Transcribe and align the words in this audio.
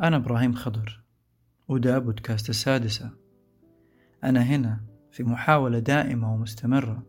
أنا 0.00 0.16
إبراهيم 0.16 0.54
خضر 0.54 1.00
وده 1.68 1.98
بودكاست 1.98 2.50
السادسة 2.50 3.10
أنا 4.24 4.42
هنا 4.42 4.80
في 5.10 5.22
محاولة 5.22 5.78
دائمة 5.78 6.34
ومستمرة 6.34 7.02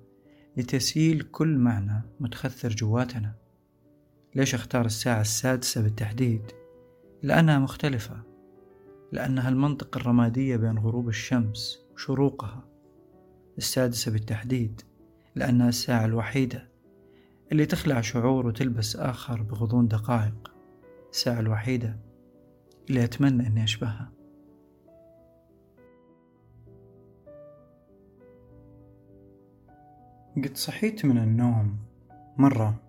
لتسييل 0.58 1.22
كل 1.22 1.58
معنى 1.58 2.02
متخثر 2.20 2.70
جواتنا. 2.70 3.34
ليش 4.36 4.56
أختار 4.56 4.86
الساعة 4.86 5.22
السادسة 5.22 5.82
بالتحديد؟ 5.82 6.52
لأنها 7.24 7.60
مختلفة. 7.60 8.24
لأنها 9.12 9.50
المنطقة 9.50 9.98
الرمادية 9.98 10.56
بين 10.56 10.78
غروب 10.78 11.10
الشمس 11.10 11.80
وشروقها. 11.94 12.64
السادسة 13.58 14.12
بالتحديد 14.12 14.82
لأنها 15.36 15.70
الساعة 15.70 16.06
الوحيدة 16.06 16.70
اللي 17.52 17.66
تخلع 17.66 18.02
شعور 18.02 18.48
وتلبس 18.48 18.96
آخر 18.96 19.42
بغضون 19.42 19.88
دقائق. 19.88 20.52
الساعة 21.12 21.40
الوحيدة 21.40 22.13
اللي 22.90 23.04
أتمنى 23.04 23.48
أني 23.48 23.64
أشبهها 23.64 24.12
قد 30.38 30.58
صحيت 30.58 31.06
من 31.06 31.18
النوم 31.18 31.78
مرة 32.38 32.80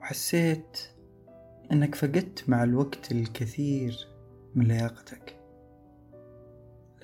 وحسيت 0.00 0.78
أنك 1.72 1.94
فقدت 1.94 2.48
مع 2.48 2.62
الوقت 2.62 3.12
الكثير 3.12 4.08
من 4.54 4.64
لياقتك. 4.64 5.40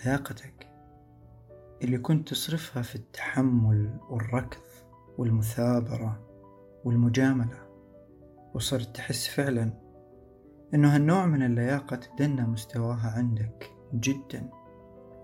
لياقتك 0.04 0.66
اللي 1.82 1.98
كنت 1.98 2.28
تصرفها 2.28 2.82
في 2.82 2.96
التحمل 2.96 3.98
والركض 4.10 4.60
والمثابرة 5.18 6.20
والمجاملة 6.84 7.68
وصرت 8.54 8.96
تحس 8.96 9.28
فعلا 9.28 9.79
إنه 10.74 10.94
هالنوع 10.94 11.26
من 11.26 11.42
اللياقة 11.42 11.96
تدنى 11.96 12.42
مستواها 12.42 13.14
عندك 13.16 13.70
جدا 13.94 14.50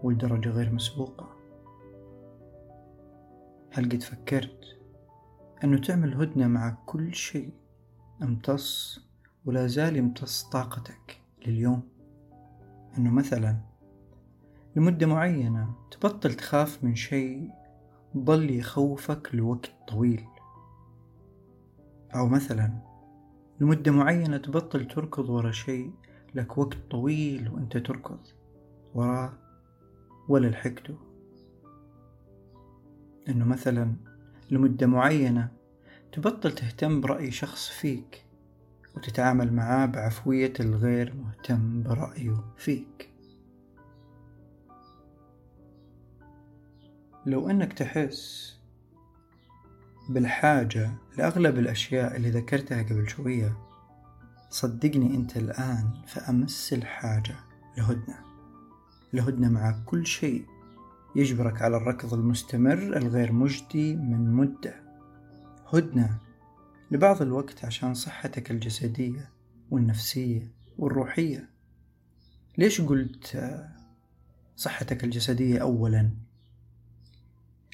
ولدرجة 0.02 0.48
غير 0.48 0.72
مسبوقة. 0.72 1.36
هل 3.72 3.84
قد 3.84 4.02
فكرت 4.02 4.78
إنه 5.64 5.78
تعمل 5.78 6.14
هدنة 6.14 6.46
مع 6.46 6.76
كل 6.86 7.14
شيء 7.14 7.52
امتص 8.22 9.00
ولا 9.44 9.66
زال 9.66 9.96
يمتص 9.96 10.42
طاقتك 10.42 11.20
لليوم؟ 11.46 11.82
إنه 12.98 13.10
مثلا 13.10 13.56
لمدة 14.76 15.06
معينة 15.06 15.74
تبطل 15.90 16.34
تخاف 16.34 16.84
من 16.84 16.94
شيء 16.94 17.50
ظل 18.16 18.50
يخوفك 18.50 19.34
لوقت 19.34 19.72
طويل. 19.88 20.24
أو 22.14 22.28
مثلا 22.28 22.85
لمدة 23.60 23.92
معينة 23.92 24.36
تبطل 24.36 24.88
تركض 24.88 25.30
ورا 25.30 25.50
شيء 25.50 25.92
لك 26.34 26.58
وقت 26.58 26.76
طويل 26.90 27.48
وأنت 27.48 27.76
تركض 27.76 28.18
وراه 28.94 29.32
ولا 30.28 30.46
لحقته. 30.46 30.98
إنه 33.28 33.44
مثلا 33.44 33.94
لمدة 34.50 34.86
معينة 34.86 35.48
تبطل 36.12 36.52
تهتم 36.52 37.00
برأي 37.00 37.30
شخص 37.30 37.68
فيك 37.68 38.24
وتتعامل 38.96 39.52
معاه 39.52 39.86
بعفوية 39.86 40.52
الغير 40.60 41.14
مهتم 41.14 41.82
برأيه 41.82 42.44
فيك. 42.56 43.10
لو 47.26 47.50
أنك 47.50 47.72
تحس 47.72 48.55
بالحاجة 50.08 50.90
لأغلب 51.18 51.58
الأشياء 51.58 52.16
اللي 52.16 52.30
ذكرتها 52.30 52.82
قبل 52.82 53.08
شوية 53.08 53.56
صدقني 54.50 55.14
أنت 55.14 55.36
الآن 55.36 55.90
في 56.06 56.20
أمس 56.20 56.72
الحاجة 56.72 57.36
لهدنة. 57.78 58.18
لهدنة 59.12 59.48
مع 59.48 59.82
كل 59.86 60.06
شيء 60.06 60.46
يجبرك 61.16 61.62
على 61.62 61.76
الركض 61.76 62.14
المستمر 62.14 62.96
الغير 62.96 63.32
مجدي 63.32 63.96
من 63.96 64.32
مدة. 64.32 64.74
هدنة 65.72 66.18
لبعض 66.90 67.22
الوقت 67.22 67.64
عشان 67.64 67.94
صحتك 67.94 68.50
الجسدية 68.50 69.30
والنفسية 69.70 70.50
والروحية. 70.78 71.48
ليش 72.58 72.80
قلت 72.80 73.54
صحتك 74.56 75.04
الجسدية 75.04 75.58
أولا؟ 75.58 76.10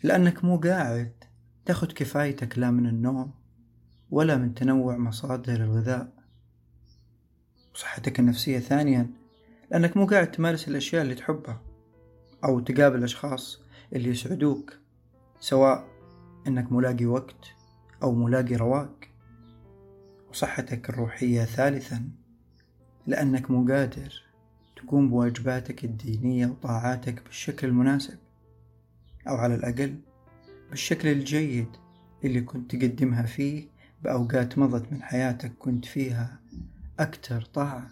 لأنك 0.02 0.44
مو 0.44 0.56
قاعد 0.56 1.12
تاخد 1.66 1.92
كفايتك 1.92 2.58
لا 2.58 2.70
من 2.70 2.86
النوم 2.86 3.32
ولا 4.10 4.36
من 4.36 4.54
تنوع 4.54 4.96
مصادر 4.96 5.64
الغذاء 5.64 6.12
وصحتك 7.74 8.20
النفسية 8.20 8.58
ثانيا 8.58 9.10
لأنك 9.70 9.96
مو 9.96 10.06
قاعد 10.06 10.30
تمارس 10.30 10.68
الأشياء 10.68 11.02
اللي 11.02 11.14
تحبها 11.14 11.62
أو 12.44 12.60
تقابل 12.60 13.04
أشخاص 13.04 13.60
اللي 13.92 14.08
يسعدوك 14.08 14.78
سواء 15.40 15.88
إنك 16.46 16.72
ملاقي 16.72 17.06
وقت 17.06 17.46
أو 18.02 18.12
ملاقي 18.12 18.56
رواق. 18.56 18.94
وصحتك 20.30 20.90
الروحية 20.90 21.44
ثالثا 21.44 22.08
لأنك 23.06 23.50
مو 23.50 23.72
قادر 23.72 24.22
تقوم 24.76 25.10
بواجباتك 25.10 25.84
الدينية 25.84 26.46
وطاعاتك 26.46 27.24
بالشكل 27.24 27.68
المناسب 27.68 28.18
أو 29.28 29.34
على 29.34 29.54
الأقل 29.54 29.96
بالشكل 30.72 31.08
الجيد 31.08 31.68
اللي 32.24 32.40
كنت 32.40 32.76
تقدمها 32.76 33.22
فيه 33.22 33.68
بأوقات 34.02 34.58
مضت 34.58 34.92
من 34.92 35.02
حياتك 35.02 35.52
كنت 35.58 35.84
فيها 35.84 36.40
أكتر 36.98 37.42
طاعة. 37.42 37.90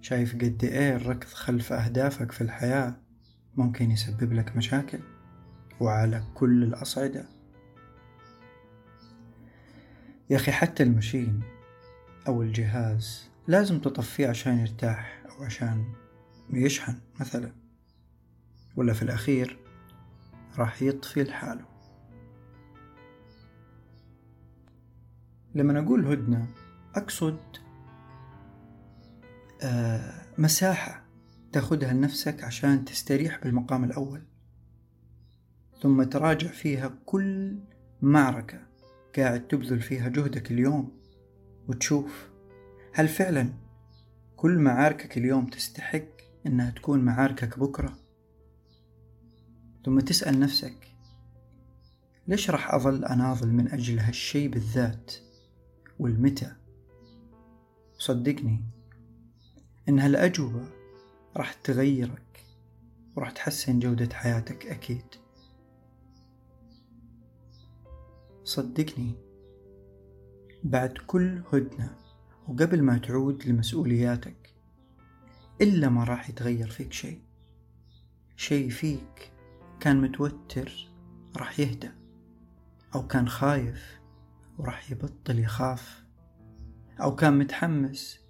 شايف 0.00 0.34
قد 0.34 0.64
إيه 0.64 0.96
الركض 0.96 1.28
خلف 1.28 1.72
أهدافك 1.72 2.32
في 2.32 2.40
الحياة 2.40 2.96
ممكن 3.56 3.90
يسبب 3.90 4.32
لك 4.32 4.56
مشاكل 4.56 5.00
وعلى 5.80 6.24
كل 6.34 6.62
الأصعدة. 6.62 7.24
يا 10.30 10.36
أخي 10.36 10.52
حتى 10.52 10.82
المشين 10.82 11.40
أو 12.26 12.42
الجهاز 12.42 13.28
لازم 13.48 13.80
تطفيه 13.80 14.28
عشان 14.28 14.58
يرتاح 14.58 15.22
أو 15.30 15.44
عشان 15.44 15.84
يشحن 16.50 16.94
مثلا. 17.20 17.59
ولا 18.80 18.92
في 18.92 19.02
الأخير 19.02 19.58
راح 20.58 20.82
يطفي 20.82 21.22
لحاله. 21.22 21.64
لما 25.54 25.80
أقول 25.80 26.06
هدنة 26.06 26.46
أقصد 26.94 27.38
آه 29.62 30.26
مساحة 30.38 31.04
تاخدها 31.52 31.92
لنفسك 31.92 32.44
عشان 32.44 32.84
تستريح 32.84 33.40
بالمقام 33.42 33.84
الأول 33.84 34.22
ثم 35.82 36.02
تراجع 36.02 36.48
فيها 36.48 36.98
كل 37.06 37.58
معركة 38.02 38.66
قاعد 39.16 39.48
تبذل 39.48 39.80
فيها 39.80 40.08
جهدك 40.08 40.50
اليوم 40.50 41.00
وتشوف 41.68 42.30
هل 42.94 43.08
فعلا 43.08 43.52
كل 44.36 44.58
معاركك 44.58 45.18
اليوم 45.18 45.46
تستحق 45.46 46.08
إنها 46.46 46.70
تكون 46.70 47.00
معاركك 47.04 47.58
بكرة؟ 47.58 47.99
ثم 49.84 50.00
تسأل 50.00 50.40
نفسك 50.40 50.90
ليش 52.28 52.50
راح 52.50 52.74
أظل 52.74 53.04
أناضل 53.04 53.48
من 53.48 53.68
أجل 53.68 53.98
هالشي 53.98 54.48
بالذات؟ 54.48 55.14
والمتى؟ 55.98 56.52
صدقني 57.98 58.64
إن 59.88 59.98
هالأجوبة 59.98 60.68
راح 61.36 61.52
تغيرك 61.52 62.46
وراح 63.16 63.30
تحسن 63.30 63.78
جودة 63.78 64.14
حياتك 64.14 64.66
أكيد. 64.66 65.04
صدقني 68.44 69.14
بعد 70.64 70.98
كل 71.06 71.42
هدنة 71.52 71.96
وقبل 72.48 72.82
ما 72.82 72.98
تعود 72.98 73.46
لمسؤولياتك 73.46 74.54
إلا 75.60 75.88
ما 75.88 76.04
راح 76.04 76.30
يتغير 76.30 76.68
فيك 76.70 76.92
شيء 76.92 77.20
شيء 78.36 78.68
فيك 78.68 79.32
كان 79.80 80.00
متوتر 80.00 80.72
راح 81.36 81.60
يهدى 81.60 81.90
أو 82.94 83.06
كان 83.06 83.28
خايف 83.28 84.00
وراح 84.58 84.90
يبطل 84.90 85.38
يخاف 85.38 86.04
أو 87.00 87.16
كان 87.16 87.38
متحمس 87.38 88.20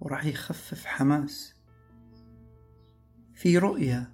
وراح 0.00 0.24
يخفف 0.24 0.86
حماس. 0.86 1.54
في 3.34 3.58
رؤية 3.58 4.12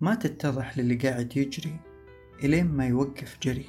ما 0.00 0.14
تتضح 0.14 0.78
للي 0.78 0.94
قاعد 0.94 1.36
يجري 1.36 1.80
إلين 2.44 2.66
ما 2.66 2.86
يوقف 2.86 3.38
جري. 3.42 3.68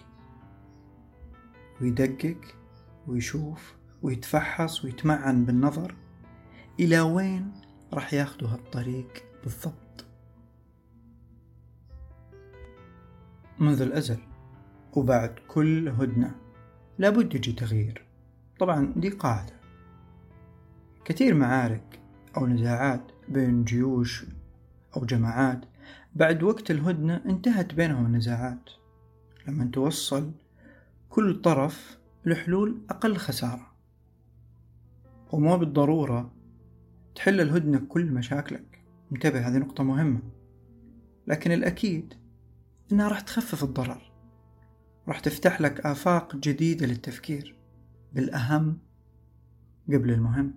ويدقق 1.81 2.41
ويشوف 3.07 3.75
ويتفحص 4.01 4.85
ويتمعن 4.85 5.45
بالنظر 5.45 5.95
إلى 6.79 7.01
وين 7.01 7.51
راح 7.93 8.13
ياخذوا 8.13 8.49
هالطريق 8.49 9.13
بالضبط. 9.43 9.82
منذ 13.59 13.81
الأزل 13.81 14.17
وبعد 14.94 15.35
كل 15.47 15.89
هدنة 15.89 16.35
لابد 16.97 17.35
يجي 17.35 17.51
تغيير. 17.51 18.05
طبعا 18.59 18.94
دي 18.95 19.09
قاعدة. 19.09 19.53
كثير 21.05 21.33
معارك 21.33 22.00
أو 22.38 22.47
نزاعات 22.47 23.11
بين 23.29 23.63
جيوش 23.63 24.25
أو 24.97 25.05
جماعات 25.05 25.65
بعد 26.15 26.44
وقت 26.44 26.71
الهدنة 26.71 27.21
انتهت 27.25 27.73
بينهم 27.73 28.05
النزاعات. 28.05 28.69
لما 29.47 29.65
توصل 29.73 30.31
كل 31.09 31.41
طرف 31.41 32.00
لحلول 32.25 32.81
أقل 32.89 33.17
خسارة. 33.17 33.73
ومو 35.31 35.57
بالضرورة 35.57 36.33
تحل 37.15 37.41
الهدنة 37.41 37.79
كل 37.89 38.05
مشاكلك. 38.11 38.83
انتبه 39.11 39.47
هذه 39.47 39.57
نقطة 39.57 39.83
مهمة. 39.83 40.19
لكن 41.27 41.51
الأكيد 41.51 42.13
إنها 42.93 43.07
راح 43.07 43.19
تخفف 43.19 43.63
الضرر. 43.63 44.11
راح 45.07 45.19
تفتح 45.19 45.61
لك 45.61 45.85
آفاق 45.85 46.35
جديدة 46.35 46.85
للتفكير 46.85 47.55
بالأهم 48.13 48.79
قبل 49.87 50.11
المهم. 50.11 50.53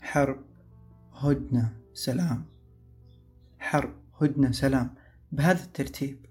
حرب 0.00 0.44
هدنة 1.14 1.76
سلام. 1.94 2.44
حرب 3.58 3.94
هدنة 4.20 4.52
سلام. 4.52 4.94
بهذا 5.32 5.64
الترتيب 5.64 6.26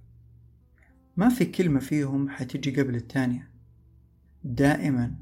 ما 1.18 1.30
في 1.30 1.46
كلمة 1.46 1.80
فيهم 1.80 2.30
حتجي 2.30 2.82
قبل 2.82 2.96
الثانية. 2.96 3.52
دائما 4.44 5.16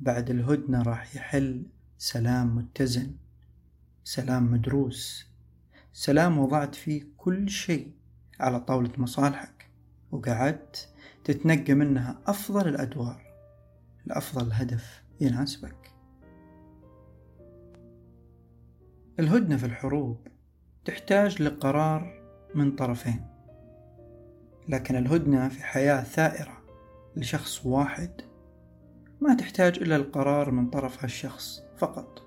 بعد 0.00 0.30
الهدنة 0.30 0.82
راح 0.82 1.16
يحل 1.16 1.66
سلام 1.98 2.56
متزن 2.56 3.16
سلام 4.04 4.52
مدروس. 4.52 5.29
سلام 5.92 6.38
وضعت 6.38 6.74
فيه 6.74 7.02
كل 7.16 7.48
شيء 7.48 7.92
على 8.40 8.60
طاولة 8.60 8.90
مصالحك 8.98 9.70
وقعدت 10.10 10.88
تتنقى 11.24 11.74
منها 11.74 12.18
أفضل 12.26 12.68
الأدوار 12.68 13.22
لأفضل 14.06 14.52
هدف 14.52 15.02
يناسبك. 15.20 15.92
الهدنة 19.20 19.56
في 19.56 19.66
الحروب 19.66 20.26
تحتاج 20.84 21.42
لقرار 21.42 22.22
من 22.54 22.76
طرفين 22.76 23.26
لكن 24.68 24.96
الهدنة 24.96 25.48
في 25.48 25.64
حياة 25.64 26.02
ثائرة 26.02 26.62
لشخص 27.16 27.66
واحد 27.66 28.10
ما 29.20 29.34
تحتاج 29.34 29.78
إلا 29.78 29.96
القرار 29.96 30.50
من 30.50 30.70
طرف 30.70 31.02
هالشخص 31.02 31.62
فقط. 31.78 32.22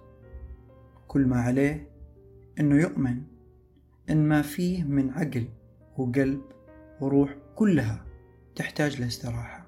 كل 1.07 1.25
ما 1.25 1.42
عليه 1.42 1.89
إنه 2.60 2.81
يؤمن 2.81 3.32
إن 4.09 4.27
ما 4.27 4.41
فيه 4.41 4.83
من 4.83 5.09
عقل 5.09 5.47
وقلب 5.97 6.41
وروح 7.01 7.35
كلها 7.55 8.05
تحتاج 8.55 9.01
لاستراحة. 9.01 9.67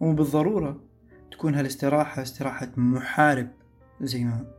ومو 0.00 0.14
بالضرورة 0.14 0.80
تكون 1.30 1.54
هالاستراحة 1.54 2.22
استراحة 2.22 2.72
محارب 2.76 3.48
زي 4.00 4.24
ما 4.24 4.54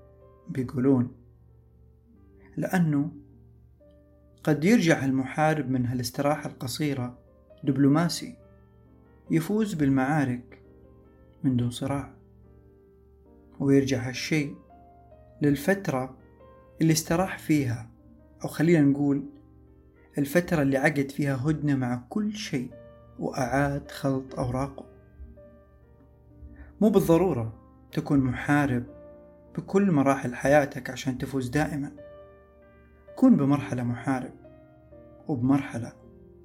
بيقولون. 0.50 1.16
لأنه 2.58 3.12
قد 4.44 4.64
يرجع 4.64 5.06
المحارب 5.06 5.70
من 5.70 5.86
هالاستراحة 5.86 6.50
القصيرة 6.50 7.18
دبلوماسي 7.64 8.36
يفوز 9.32 9.74
بالمعارك 9.74 10.62
من 11.44 11.56
دون 11.58 11.70
صراع. 11.70 12.14
ويرجع 13.60 14.08
هالشيء 14.10 14.56
للفترة 15.42 16.18
اللي 16.82 16.94
استراح 16.94 17.38
فيها 17.38 17.95
أو 18.46 18.50
خلينا 18.50 18.82
نقول 18.82 19.24
الفترة 20.18 20.62
اللي 20.62 20.78
عقد 20.78 21.12
فيها 21.12 21.36
هدنة 21.36 21.76
مع 21.76 22.04
كل 22.10 22.34
شيء 22.34 22.72
وأعاد 23.20 23.92
خلط 23.92 24.40
أوراقه. 24.40 24.86
مو 26.82 26.90
بالضرورة 26.90 27.54
تكون 27.92 28.20
محارب 28.20 28.84
بكل 29.58 29.92
مراحل 29.92 30.36
حياتك 30.36 30.90
عشان 30.90 31.18
تفوز 31.18 31.50
دائما. 31.50 31.92
كن 33.16 33.36
بمرحلة 33.38 33.84
محارب 33.84 34.34
وبمرحلة 35.28 35.94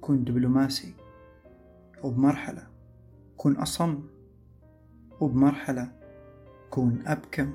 كن 0.01 0.23
دبلوماسي 0.23 0.93
وبمرحلة 2.03 2.67
كن 3.37 3.55
أصم 3.55 4.03
وبمرحلة 5.19 5.91
كون 6.69 7.03
أبكم 7.07 7.53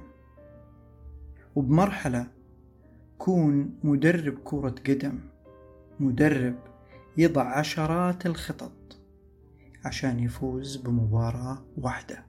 وبمرحلة 1.55 2.36
كون 3.27 3.79
مدرب 3.83 4.39
كرة 4.45 4.75
قدم 4.87 5.21
مدرب 6.01 6.59
يضع 7.17 7.59
عشرات 7.59 8.27
الخطط 8.27 8.99
عشان 9.85 10.21
يفوز 10.21 10.77
بمباراة 10.77 11.65
واحدة. 11.77 12.27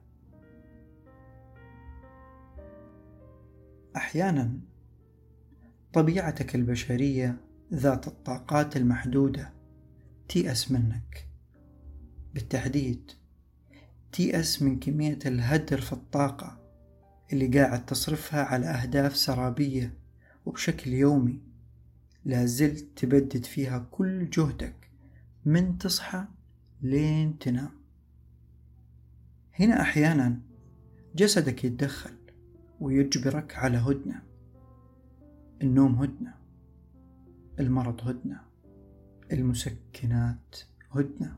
أحيانا 3.96 4.60
طبيعتك 5.92 6.54
البشرية 6.54 7.36
ذات 7.74 8.06
الطاقات 8.06 8.76
المحدودة 8.76 9.52
تيأس 10.28 10.72
منك. 10.72 11.28
بالتحديد 12.34 13.10
تيأس 14.12 14.62
من 14.62 14.78
كمية 14.78 15.18
الهدر 15.26 15.80
في 15.80 15.92
الطاقة 15.92 16.60
اللي 17.32 17.46
قاعد 17.46 17.86
تصرفها 17.86 18.44
على 18.44 18.66
أهداف 18.66 19.16
سرابية 19.16 19.97
وبشكل 20.48 20.92
يومي 20.92 21.40
لازلت 22.24 22.86
تبدد 22.96 23.44
فيها 23.44 23.86
كل 23.90 24.30
جهدك 24.30 24.90
من 25.44 25.78
تصحى 25.78 26.24
لين 26.82 27.38
تنام. 27.38 27.70
هنا 29.60 29.80
أحيانا 29.80 30.40
جسدك 31.14 31.64
يتدخل 31.64 32.14
ويجبرك 32.80 33.56
على 33.56 33.78
هدنة. 33.78 34.22
النوم 35.62 35.94
هدنة 35.94 36.34
المرض 37.60 38.08
هدنة 38.08 38.40
المسكنات 39.32 40.56
هدنة. 40.90 41.36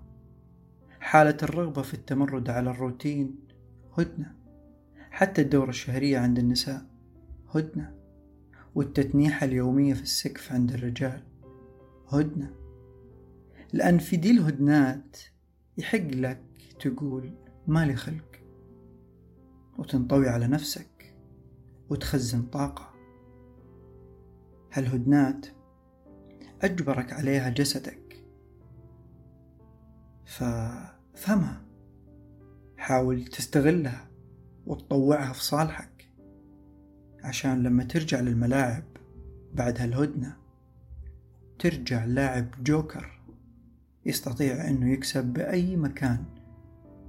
حالة 1.01 1.37
الرغبة 1.43 1.83
في 1.83 1.95
التمرد 1.95 2.51
على 2.51 2.71
الروتين 2.71 3.39
هدنة. 3.99 4.35
حتى 5.11 5.43
الدورة 5.43 5.71
الشهرية 5.71 6.19
عند 6.19 6.39
النساء 6.39 6.87
هدنة. 7.55 8.00
والتتنيحة 8.75 9.47
اليومية 9.47 9.95
في 9.95 10.03
السقف 10.03 10.53
عند 10.53 10.73
الرجال. 10.73 11.23
هدنة. 12.09 12.55
لأن 13.73 13.99
في 13.99 14.17
دي 14.17 14.31
الهدنات 14.31 15.17
يحق 15.79 15.99
لك 15.99 16.43
تقول 16.81 17.35
مالي 17.67 17.97
خلق. 17.97 18.43
وتنطوي 19.79 20.29
على 20.29 20.47
نفسك 20.47 21.17
وتخزن 21.91 22.43
طاقة. 22.43 22.95
هالهدنات 24.73 25.47
أجبرك 26.63 27.13
عليها 27.13 27.49
جسدك. 27.51 28.25
فافهمها. 30.25 31.65
حاول 32.77 33.25
تستغلها 33.25 34.11
وتطوعها 34.67 35.33
في 35.33 35.45
صالحك. 35.45 36.00
عشان 37.25 37.63
لما 37.63 37.85
ترجع 37.85 38.21
للملاعب 38.21 38.85
بعد 39.55 39.81
هالهدنة 39.81 40.37
ترجع 41.59 42.05
لاعب 42.05 42.47
جوكر 42.63 43.21
يستطيع 44.07 44.69
إنه 44.69 44.93
يكسب 44.93 45.25
بأي 45.25 45.77
مكان 45.77 46.25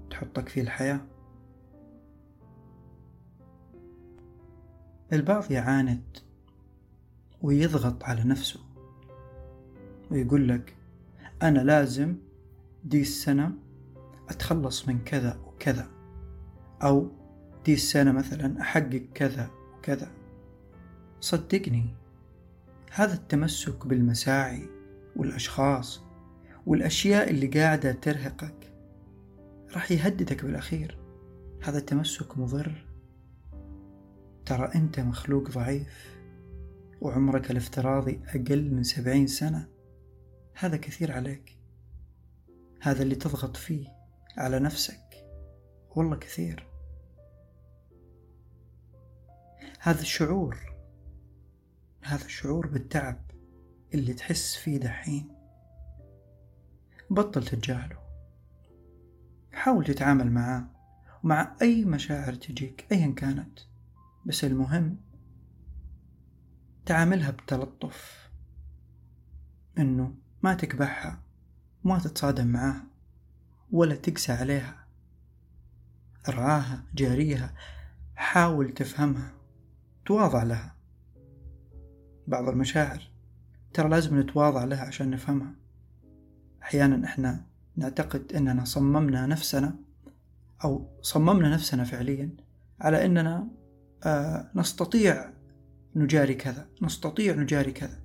تحطك 0.09 0.49
فيه 0.49 0.61
الحياة. 0.61 1.01
البعض 5.13 5.51
يعاند 5.51 6.17
ويضغط 7.41 8.03
على 8.03 8.23
نفسه 8.23 8.59
ويقول 10.11 10.47
لك 10.49 10.75
أنا 11.41 11.59
لازم 11.59 12.15
دي 12.83 13.01
السنة 13.01 13.51
أتخلص 14.29 14.87
من 14.87 14.99
كذا 15.03 15.39
وكذا 15.45 15.87
أو 16.83 17.11
دي 17.65 17.73
السنة 17.73 18.11
مثلا 18.11 18.61
أحقق 18.61 19.03
كذا. 19.13 19.60
وكذا 19.81 20.11
صدقني 21.19 21.95
هذا 22.91 23.13
التمسك 23.13 23.87
بالمساعي 23.87 24.69
والأشخاص 25.15 26.01
والأشياء 26.65 27.29
اللي 27.29 27.47
قاعدة 27.47 27.91
ترهقك 27.91 28.73
راح 29.73 29.91
يهددك 29.91 30.45
بالأخير. 30.45 30.97
هذا 31.63 31.77
التمسك 31.77 32.37
مضر. 32.37 32.87
ترى 34.45 34.71
أنت 34.75 34.99
مخلوق 34.99 35.49
ضعيف 35.49 36.17
وعمرك 37.01 37.51
الافتراضي 37.51 38.21
أقل 38.27 38.71
من 38.71 38.83
سبعين 38.83 39.27
سنة. 39.27 39.67
هذا 40.53 40.77
كثير 40.77 41.11
عليك. 41.11 41.57
هذا 42.81 43.03
اللي 43.03 43.15
تضغط 43.15 43.57
فيه 43.57 43.87
على 44.37 44.59
نفسك. 44.59 45.27
والله 45.95 46.15
كثير. 46.15 46.70
هذا 49.83 50.01
الشعور 50.01 50.57
هذا 52.01 52.25
الشعور 52.25 52.67
بالتعب 52.67 53.31
اللي 53.93 54.13
تحس 54.13 54.55
فيه 54.55 54.77
دحين. 54.77 55.29
بطل 57.09 57.43
تتجاهله 57.45 57.97
حاول 59.53 59.85
تتعامل 59.85 60.31
معاه 60.31 60.67
ومع 61.23 61.55
أي 61.61 61.85
مشاعر 61.85 62.33
تجيك 62.33 62.87
أيا 62.91 63.13
كانت. 63.17 63.59
بس 64.25 64.43
المهم 64.43 64.97
تعاملها 66.85 67.31
بتلطف. 67.31 68.29
إنه 69.77 70.15
ما 70.43 70.53
تكبحها 70.53 71.21
وما 71.83 71.99
تتصادم 71.99 72.47
معاها 72.47 72.87
ولا 73.71 73.95
تقسى 73.95 74.31
عليها. 74.31 74.87
ارعاها 76.29 76.83
جاريها 76.95 77.53
حاول 78.15 78.73
تفهمها. 78.73 79.40
تواضع 80.11 80.43
لها. 80.43 80.75
بعض 82.27 82.49
المشاعر 82.49 83.11
ترى 83.73 83.89
لازم 83.89 84.19
نتواضع 84.19 84.63
لها 84.63 84.85
عشان 84.85 85.09
نفهمها. 85.09 85.55
أحيانا 86.63 87.05
إحنا 87.05 87.45
نعتقد 87.75 88.33
أننا 88.33 88.65
صممنا 88.65 89.25
نفسنا 89.25 89.75
أو 90.63 90.87
صممنا 91.01 91.53
نفسنا 91.53 91.83
فعليا 91.83 92.29
على 92.81 93.05
أننا 93.05 93.47
آه 94.03 94.51
نستطيع 94.55 95.33
نجاري 95.95 96.33
كذا 96.33 96.67
نستطيع 96.81 97.35
نجاري 97.35 97.71
كذا. 97.71 97.99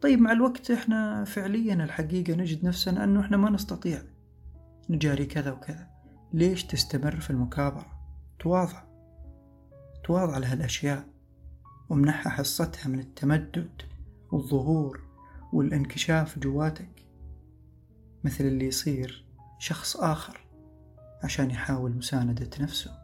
طيب 0.00 0.18
مع 0.18 0.32
الوقت 0.32 0.70
إحنا 0.70 1.24
فعليا 1.24 1.74
الحقيقة 1.74 2.34
نجد 2.34 2.64
نفسنا 2.64 3.04
أنه 3.04 3.20
إحنا 3.20 3.36
ما 3.36 3.50
نستطيع 3.50 4.02
نجاري 4.90 5.26
كذا 5.26 5.50
وكذا. 5.50 5.86
ليش 6.32 6.64
تستمر 6.64 7.20
في 7.20 7.30
المكابرة؟ 7.30 7.86
تواضع. 8.38 8.82
تواضع 10.04 10.38
لهالأشياء. 10.38 11.17
ومنحها 11.88 12.30
حصتها 12.30 12.88
من 12.88 12.98
التمدد 12.98 13.82
والظهور 14.32 15.00
والانكشاف 15.52 16.38
جواتك 16.38 17.06
مثل 18.24 18.44
اللي 18.44 18.66
يصير 18.66 19.24
شخص 19.58 19.96
آخر 19.96 20.40
عشان 21.22 21.50
يحاول 21.50 21.96
مساندة 21.96 22.50
نفسه. 22.60 22.98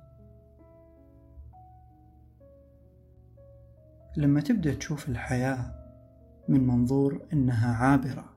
لما 4.17 4.41
تبدأ 4.41 4.75
تشوف 4.75 5.09
الحياة 5.09 5.75
من 6.49 6.67
منظور 6.67 7.27
إنها 7.33 7.75
عابرة 7.75 8.35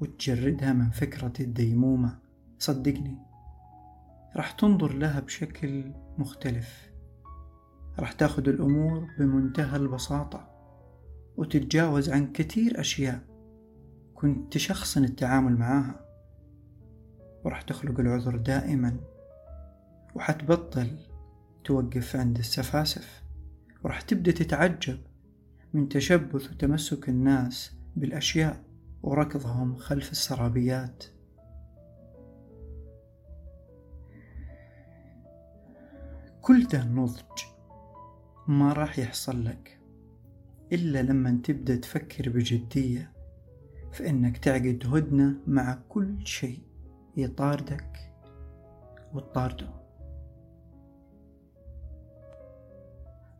وتجردها 0.00 0.72
من 0.72 0.90
فكرة 0.90 1.32
الديمومة 1.40 2.18
صدقني 2.58 3.18
راح 4.36 4.50
تنظر 4.50 4.92
لها 4.92 5.20
بشكل 5.20 5.92
مختلف. 6.18 6.93
راح 7.98 8.12
تاخذ 8.12 8.48
الأمور 8.48 9.08
بمنتهى 9.18 9.76
البساطة 9.76 10.48
وتتجاوز 11.36 12.10
عن 12.10 12.32
كثير 12.32 12.80
أشياء 12.80 13.20
كنت 14.14 14.52
تشخصن 14.52 15.04
التعامل 15.04 15.56
معاها 15.56 16.00
وراح 17.44 17.62
تخلق 17.62 18.00
العذر 18.00 18.36
دائما 18.36 18.96
وحتبطل 20.14 20.98
توقف 21.64 22.16
عند 22.16 22.38
السفاسف 22.38 23.22
وراح 23.84 24.00
تبدأ 24.00 24.32
تتعجب 24.32 24.98
من 25.74 25.88
تشبث 25.88 26.50
وتمسك 26.50 27.08
الناس 27.08 27.72
بالأشياء 27.96 28.64
وركضهم 29.02 29.76
خلف 29.76 30.12
السرابيات. 30.12 31.04
كل 36.40 36.64
ده 36.66 36.84
نضج. 36.84 37.53
ما 38.48 38.72
راح 38.72 38.98
يحصل 38.98 39.44
لك. 39.44 39.80
إلا 40.72 41.02
لما 41.02 41.40
تبدأ 41.44 41.76
تفكر 41.76 42.28
بجدية 42.28 43.12
في 43.92 44.08
إنك 44.08 44.38
تعقد 44.38 44.82
هدنة 44.86 45.36
مع 45.46 45.78
كل 45.88 46.26
شيء 46.26 46.62
يطاردك 47.16 48.12
وتطارده. 49.12 49.68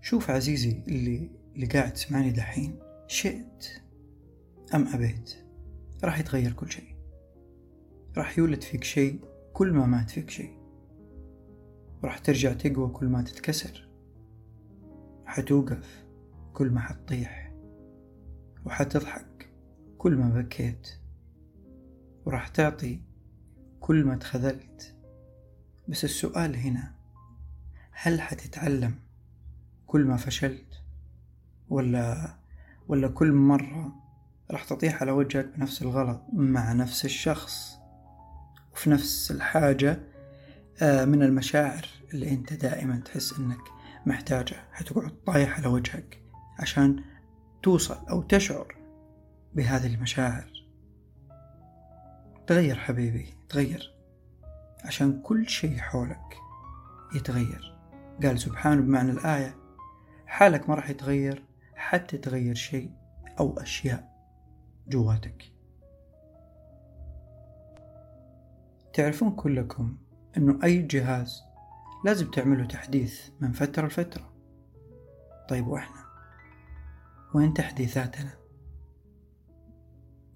شوف 0.01 0.31
عزيزي 0.31 0.83
اللي 0.89 1.31
اللي 1.55 1.67
قاعد 1.67 1.93
تسمعني 1.93 2.31
دحين 2.31 2.79
شئت 3.07 3.67
أم 4.75 4.89
أبيت؟ 4.89 5.35
راح 6.05 6.19
يتغير 6.19 6.53
كل 6.53 6.73
شيء. 6.73 6.97
راح 8.17 8.39
يولد 8.39 8.63
فيك 8.63 8.85
شيء 8.85 9.21
كل 9.53 9.73
ما 9.73 9.87
مات 9.87 10.11
فيك 10.11 10.31
شيء. 10.31 10.59
راح 12.05 12.19
ترجع 12.19 12.53
تقوى 12.53 12.89
كل 12.89 13.07
ما 13.07 13.23
تتكسر. 13.23 13.89
حتوقف 15.27 16.05
كل 16.53 16.71
ما 16.71 16.81
حتطيح 16.81 17.53
وحتضحك 18.65 19.53
كل 19.99 20.17
ما 20.17 20.29
بكيت 20.29 20.89
وراح 22.25 22.49
تعطي 22.49 23.01
كل 23.81 24.05
ما 24.05 24.17
تخذلت. 24.17 24.95
بس 25.89 26.05
السؤال 26.05 26.57
هنا 26.57 26.95
هل 27.91 28.21
حتتعلم 28.21 28.95
كل 29.87 30.05
ما 30.05 30.17
فشلت؟ 30.17 30.83
ولا 31.69 32.35
ولا 32.89 33.09
كل 33.09 33.33
مرة 33.33 33.93
راح 34.51 34.65
تطيح 34.65 35.03
على 35.03 35.13
وجهك 35.13 35.47
بنفس 35.57 35.83
الغلط 35.83 36.23
مع 36.33 36.73
نفس 36.73 37.05
الشخص 37.05 37.79
وفي 38.73 38.91
نفس 38.91 39.31
الحاجة 39.31 40.01
آه، 40.83 41.05
من 41.05 41.23
المشاعر 41.23 41.89
اللي 42.15 42.31
أنت 42.31 42.53
دائما 42.53 42.97
تحس 42.97 43.39
إنك 43.39 43.74
محتاجها 44.07 44.65
حتقعد 44.73 45.13
طايح 45.27 45.59
على 45.59 45.67
وجهك 45.67 46.23
عشان 46.59 47.05
توصل 47.63 48.07
أو 48.11 48.23
تشعر 48.23 48.77
بهذه 49.55 49.95
المشاعر. 49.95 50.53
تغير 52.47 52.77
حبيبي 52.77 53.35
تغير 53.49 53.95
عشان 54.85 55.23
كل 55.23 55.49
شيء 55.49 55.79
حولك 55.79 56.37
يتغير. 57.15 57.75
قال 58.23 58.39
سبحانه 58.39 58.81
بمعنى 58.81 59.11
الآية 59.11 59.57
حالك 60.27 60.69
ما 60.69 60.75
راح 60.75 60.91
يتغير 60.91 61.45
حتى 61.75 62.19
تغير 62.19 62.55
شيء 62.55 62.91
أو 63.41 63.59
أشياء 63.59 64.15
جواتك. 64.89 65.53
تعرفون 68.93 69.31
كلكم 69.31 69.97
أنه 70.37 70.59
أي 70.65 70.83
جهاز 70.83 71.43
لازم 72.05 72.31
تعمله 72.31 72.65
تحديث 72.65 73.21
من 73.41 73.53
فترة 73.53 73.87
لفترة. 73.87 74.33
طيب 75.49 75.67
وإحنا؟ 75.67 76.05
وين 77.35 77.55
تحديثاتنا؟ 77.55 78.31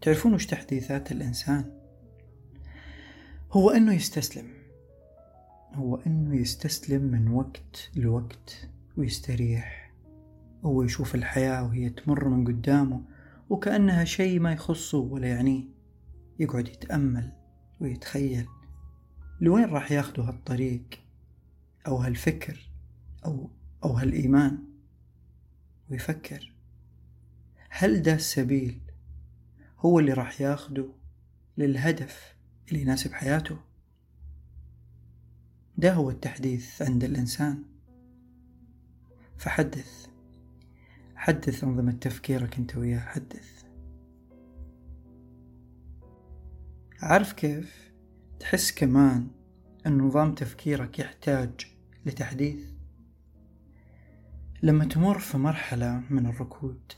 تعرفون 0.01 0.35
وش 0.35 0.47
تحديثات 0.47 1.13
الإنسان؟ 1.13 1.79
هو 3.53 3.71
أنه 3.71 3.95
يستسلم. 3.95 4.51
هو 5.75 5.97
أنه 5.97 6.37
يستسلم 6.37 7.03
من 7.03 7.29
وقت 7.29 7.91
لوقت 7.97 8.71
ويستريح. 8.97 9.95
هو 10.65 10.83
يشوف 10.83 11.15
الحياة 11.15 11.65
وهي 11.65 11.91
تمر 11.91 12.29
من 12.29 12.47
قدامه 12.47 13.03
وكأنها 13.51 14.05
شيء 14.05 14.41
ما 14.41 14.53
يخصه 14.53 14.99
ولا 14.99 15.29
يعنيه. 15.29 15.65
يقعد 16.39 16.69
يتأمل 16.69 17.33
ويتخيل 17.81 18.47
لوين 19.41 19.65
راح 19.65 19.93
ياخده 19.93 20.23
هالطريق. 20.23 21.08
أو 21.89 21.97
هالفكر 21.97 22.71
أو 23.25 23.51
أو 23.85 23.93
هالإيمان 23.93 24.59
ويفكر. 25.91 26.55
هل 27.71 28.03
ده 28.03 28.15
السبيل 28.15 28.81
هو 29.79 29.99
اللي 29.99 30.13
راح 30.13 30.41
ياخده 30.41 30.89
للهدف 31.59 32.37
اللي 32.69 32.81
يناسب 32.81 33.13
حياته؟ 33.13 33.59
ده 35.79 35.93
هو 35.93 36.11
التحديث 36.11 36.83
عند 36.83 37.05
الإنسان. 37.05 37.65
فحدث 39.37 40.07
حدث 41.15 41.65
أنظمة 41.65 41.93
تفكيرك 41.93 42.59
أنت 42.59 42.77
وياه 42.77 43.01
حدث. 43.01 43.65
عارف 47.01 47.33
كيف 47.33 47.93
تحس 48.41 48.73
كمان 48.73 49.31
أن 49.87 49.99
نظام 49.99 50.35
تفكيرك 50.35 50.99
يحتاج 50.99 51.78
لتحديث. 52.09 52.67
لما 54.63 54.85
تمر 54.85 55.19
في 55.19 55.39
مرحلة 55.39 56.03
من 56.11 56.27
الركود 56.27 56.93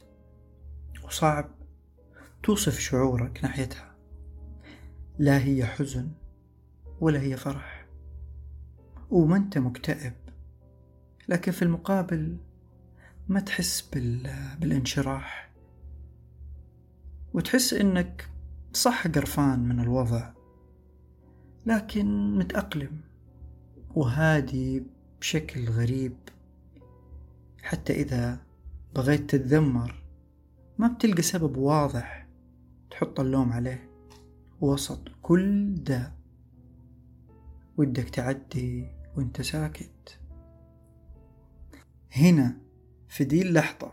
وصعب 1.05 1.51
توصف 2.43 2.79
شعورك 2.79 3.41
ناحيتها. 3.43 3.95
لا 5.19 5.39
هي 5.45 5.67
حزن 5.67 6.11
ولا 7.01 7.21
هي 7.21 7.37
فرح 7.37 7.87
وما 9.11 9.37
أنت 9.37 9.59
مكتئب. 9.59 10.15
لكن 11.29 11.53
في 11.53 11.63
المقابل 11.63 12.37
ما 13.29 13.41
تحس 13.41 13.81
بال... 13.81 14.31
بالانشراح. 14.61 15.51
وتحس 17.35 17.75
إنك 17.75 18.31
صح 18.73 19.07
قرفان 19.07 19.59
من 19.69 19.81
الوضع 19.81 20.33
لكن 21.67 22.39
متأقلم 22.39 23.01
وهادي 23.95 24.83
بشكل 25.21 25.69
غريب. 25.69 26.17
حتى 27.63 27.93
إذا 27.93 28.43
بغيت 28.95 29.31
تتذمر 29.31 30.05
ما 30.79 30.89
بتلقى 30.89 31.23
سبب 31.23 31.57
واضح 31.57 32.27
تحط 32.91 33.21
اللوم 33.21 33.53
عليه. 33.53 33.91
وسط 34.61 35.09
كل 35.23 35.75
ده 35.75 36.13
ودك 37.77 38.09
تعدي 38.09 38.89
وانت 39.17 39.43
ساكت. 39.43 40.19
هنا 42.13 42.57
في 43.09 43.25
دي 43.25 43.43
اللحظة 43.43 43.93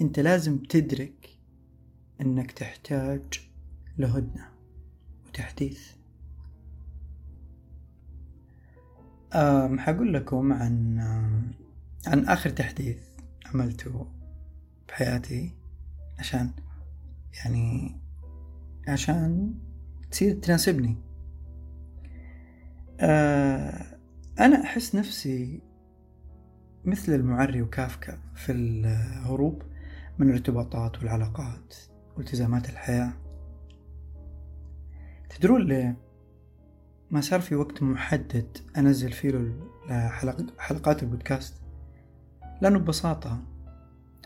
انت 0.00 0.20
لازم 0.20 0.58
تدرك 0.58 1.38
إنك 2.20 2.52
تحتاج 2.52 3.50
لهدنة 3.98 4.48
وتحديث. 5.26 5.97
حقول 9.78 10.14
لكم 10.14 10.52
عن 10.52 10.98
عن 12.06 12.24
آخر 12.24 12.50
تحديث 12.50 12.98
عملته 13.46 14.06
بحياتي 14.88 15.54
عشان 16.18 16.50
يعني 17.44 17.96
عشان 18.88 19.54
تصير 20.10 20.34
تناسبني. 20.34 20.96
أه 23.00 23.98
أنا 24.40 24.62
أحس 24.62 24.94
نفسي 24.94 25.62
مثل 26.84 27.14
المعري 27.14 27.62
وكافكا 27.62 28.18
في 28.34 28.52
الهروب 28.52 29.62
من 30.18 30.28
الارتباطات 30.28 30.98
والعلاقات 30.98 31.74
والتزامات 32.16 32.68
الحياة. 32.68 33.12
تدرون 35.30 35.62
ليه؟ 35.62 36.07
ما 37.10 37.20
صار 37.20 37.40
في 37.40 37.54
وقت 37.54 37.82
محدد 37.82 38.58
أنزل 38.76 39.12
فيه 39.12 39.52
حلقات 40.58 41.02
البودكاست؟ 41.02 41.62
لأنه 42.62 42.78
ببساطة 42.78 43.42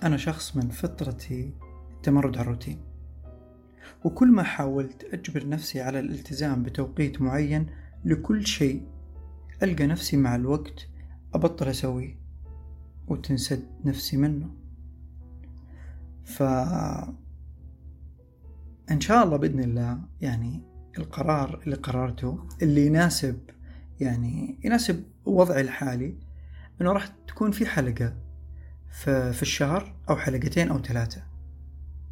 أنا 0.02 0.16
شخص 0.16 0.56
من 0.56 0.68
فطرتي 0.70 1.54
التمرد 1.96 2.36
على 2.36 2.42
الروتين. 2.42 2.80
وكل 4.04 4.32
ما 4.32 4.42
حاولت 4.42 5.04
أجبر 5.04 5.48
نفسي 5.48 5.80
على 5.80 6.00
الالتزام 6.00 6.62
بتوقيت 6.62 7.22
معين 7.22 7.66
لكل 8.04 8.46
شيء 8.46 8.88
ألقى 9.62 9.86
نفسي 9.86 10.16
مع 10.16 10.34
الوقت 10.34 10.88
أبطل 11.34 11.68
أسويه 11.68 12.18
وتنسد 13.08 13.66
نفسي 13.84 14.16
منه. 14.16 14.50
ف 16.24 16.42
إن 18.90 19.00
شاء 19.00 19.24
الله 19.24 19.36
بإذن 19.36 19.60
الله 19.60 20.00
يعني 20.20 20.71
القرار 20.98 21.60
اللي 21.64 21.76
قررته 21.76 22.48
اللي 22.62 22.86
يناسب 22.86 23.38
يعني 24.00 24.58
يناسب 24.64 25.04
وضعي 25.24 25.60
الحالي 25.60 26.18
إنه 26.80 26.92
راح 26.92 27.06
تكون 27.26 27.50
في 27.50 27.66
حلقة 27.66 28.16
في 29.32 29.42
الشهر 29.42 29.94
أو 30.10 30.16
حلقتين 30.16 30.68
أو 30.68 30.82
ثلاثة. 30.82 31.22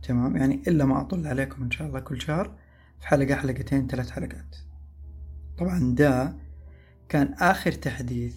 تمام؟ 0.03 0.37
يعني 0.37 0.63
إلا 0.69 0.85
ما 0.85 1.01
أطل 1.01 1.27
عليكم 1.27 1.63
إن 1.63 1.71
شاء 1.71 1.89
الله 1.89 2.01
كل 2.01 2.21
شهر 2.21 2.57
في 3.01 3.07
حلقة 3.07 3.35
حلقتين 3.35 3.87
ثلاث 3.87 4.11
حلقات. 4.11 4.57
طبعا 5.59 5.95
ده 5.95 6.37
كان 7.09 7.35
آخر 7.35 7.73
تحديث 7.73 8.37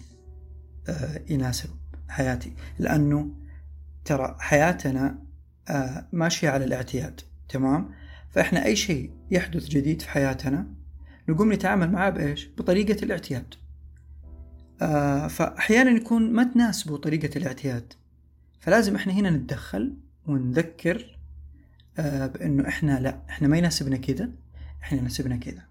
آه، 0.88 1.22
يناسب 1.28 1.70
حياتي. 2.08 2.52
لأنه 2.78 3.30
ترى 4.04 4.36
حياتنا 4.38 5.18
آه، 5.68 6.08
ماشية 6.12 6.50
على 6.50 6.64
الاعتياد. 6.64 7.20
تمام؟ 7.48 7.90
فإحنا 8.34 8.64
أي 8.64 8.76
شيء 8.76 9.10
يحدث 9.30 9.68
جديد 9.68 10.02
في 10.02 10.08
حياتنا 10.08 10.66
نقوم 11.28 11.52
نتعامل 11.52 11.92
معاه 11.92 12.10
بإيش؟ 12.10 12.48
بطريقة 12.58 13.04
الاعتياد. 13.04 13.54
آه 14.82 15.26
فأحيانا 15.26 15.90
يكون 15.90 16.32
ما 16.32 16.44
تناسبه 16.44 16.96
طريقة 16.96 17.38
الاعتياد. 17.38 17.92
فلازم 18.60 18.96
إحنا 18.96 19.12
هنا 19.12 19.30
نتدخل 19.30 19.96
ونذكر 20.26 21.18
آه 21.98 22.26
بأنه 22.26 22.68
إحنا 22.68 23.00
لا 23.00 23.22
إحنا 23.28 23.48
ما 23.48 23.58
يناسبنا 23.58 23.96
كذا 23.96 24.30
إحنا 24.82 24.98
يناسبنا 24.98 25.36
كذا. 25.36 25.62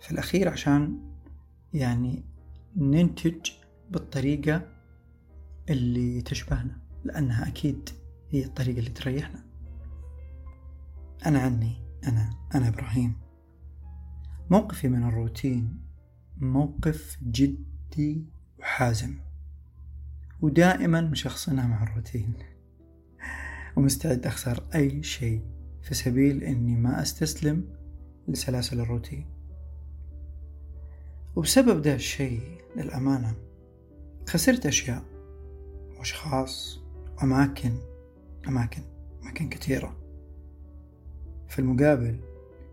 في 0.00 0.12
الأخير 0.12 0.48
عشان 0.48 0.98
يعني 1.74 2.24
ننتج 2.76 3.50
بالطريقة 3.90 4.62
اللي 5.70 6.22
تشبهنا 6.22 6.78
لأنها 7.04 7.48
أكيد 7.48 7.88
هي 8.30 8.44
الطريقة 8.44 8.78
اللي 8.78 8.90
تريحنا. 8.90 9.47
أنا 11.26 11.38
عني 11.38 11.76
أنا 12.06 12.30
أنا 12.54 12.68
إبراهيم. 12.68 13.16
موقفي 14.50 14.88
من 14.88 15.02
الروتين 15.02 15.80
موقف 16.36 17.18
جدي 17.22 18.26
وحازم. 18.58 19.14
ودائما 20.40 21.00
مشخصنها 21.00 21.66
مع 21.66 21.82
الروتين. 21.82 22.34
ومستعد 23.76 24.26
أخسر 24.26 24.64
أي 24.74 25.02
شيء 25.02 25.42
في 25.82 25.94
سبيل 25.94 26.42
أني 26.42 26.76
ما 26.76 27.02
أستسلم 27.02 27.64
لسلاسل 28.28 28.80
الروتين. 28.80 29.26
وبسبب 31.36 31.82
ده 31.82 31.94
الشيء 31.94 32.40
للأمانة 32.76 33.34
خسرت 34.28 34.66
أشياء 34.66 35.04
وأشخاص 35.98 36.80
وأماكن 37.16 37.72
أماكن 38.48 38.82
أماكن 39.22 39.48
كثيرة. 39.48 40.07
في 41.48 41.58
المقابل 41.58 42.20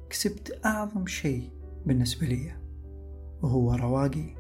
كسبت 0.09 0.59
أعظم 0.65 1.07
شيء 1.07 1.49
بالنسبة 1.85 2.27
لي 2.27 2.55
وهو 3.41 3.73
رواقي. 3.75 4.35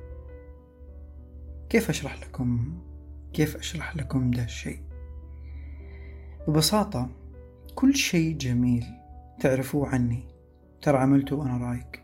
كيف 1.69 1.89
أشرح 1.89 2.23
لكم؟ 2.23 2.77
كيف 3.33 3.55
أشرح 3.55 3.95
لكم 3.95 4.31
ده 4.31 4.43
الشيء؟ 4.43 4.79
ببساطة 6.47 7.09
كل 7.75 7.95
شيء 7.95 8.37
جميل 8.37 8.85
تعرفوه 9.39 9.87
عني 9.87 10.23
ترى 10.81 10.97
عملته 10.97 11.35
وأنا 11.35 11.57
رايق. 11.57 12.03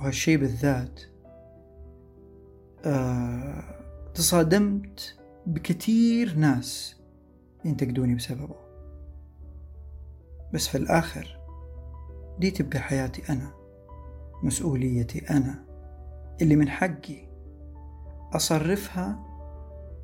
وهالشيء 0.00 0.38
بالذات 0.38 1.00
آه 2.84 3.64
تصادمت 4.14 5.16
بكثير 5.46 6.34
ناس 6.34 6.96
ينتقدوني 7.64 8.14
بسببه. 8.14 8.69
بس 10.52 10.68
في 10.68 10.78
الآخر 10.78 11.38
دي 12.38 12.50
تبقى 12.50 12.78
حياتي 12.78 13.32
أنا؟ 13.32 13.50
مسؤوليتي 14.42 15.18
أنا؟ 15.30 15.64
اللي 16.42 16.56
من 16.56 16.68
حقي 16.68 17.28
أصرفها 18.32 19.18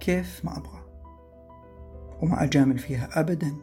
كيف 0.00 0.44
ما 0.44 0.56
أبغى 0.56 0.82
وما 2.22 2.44
أجامل 2.44 2.78
فيها 2.78 3.20
أبدا 3.20 3.56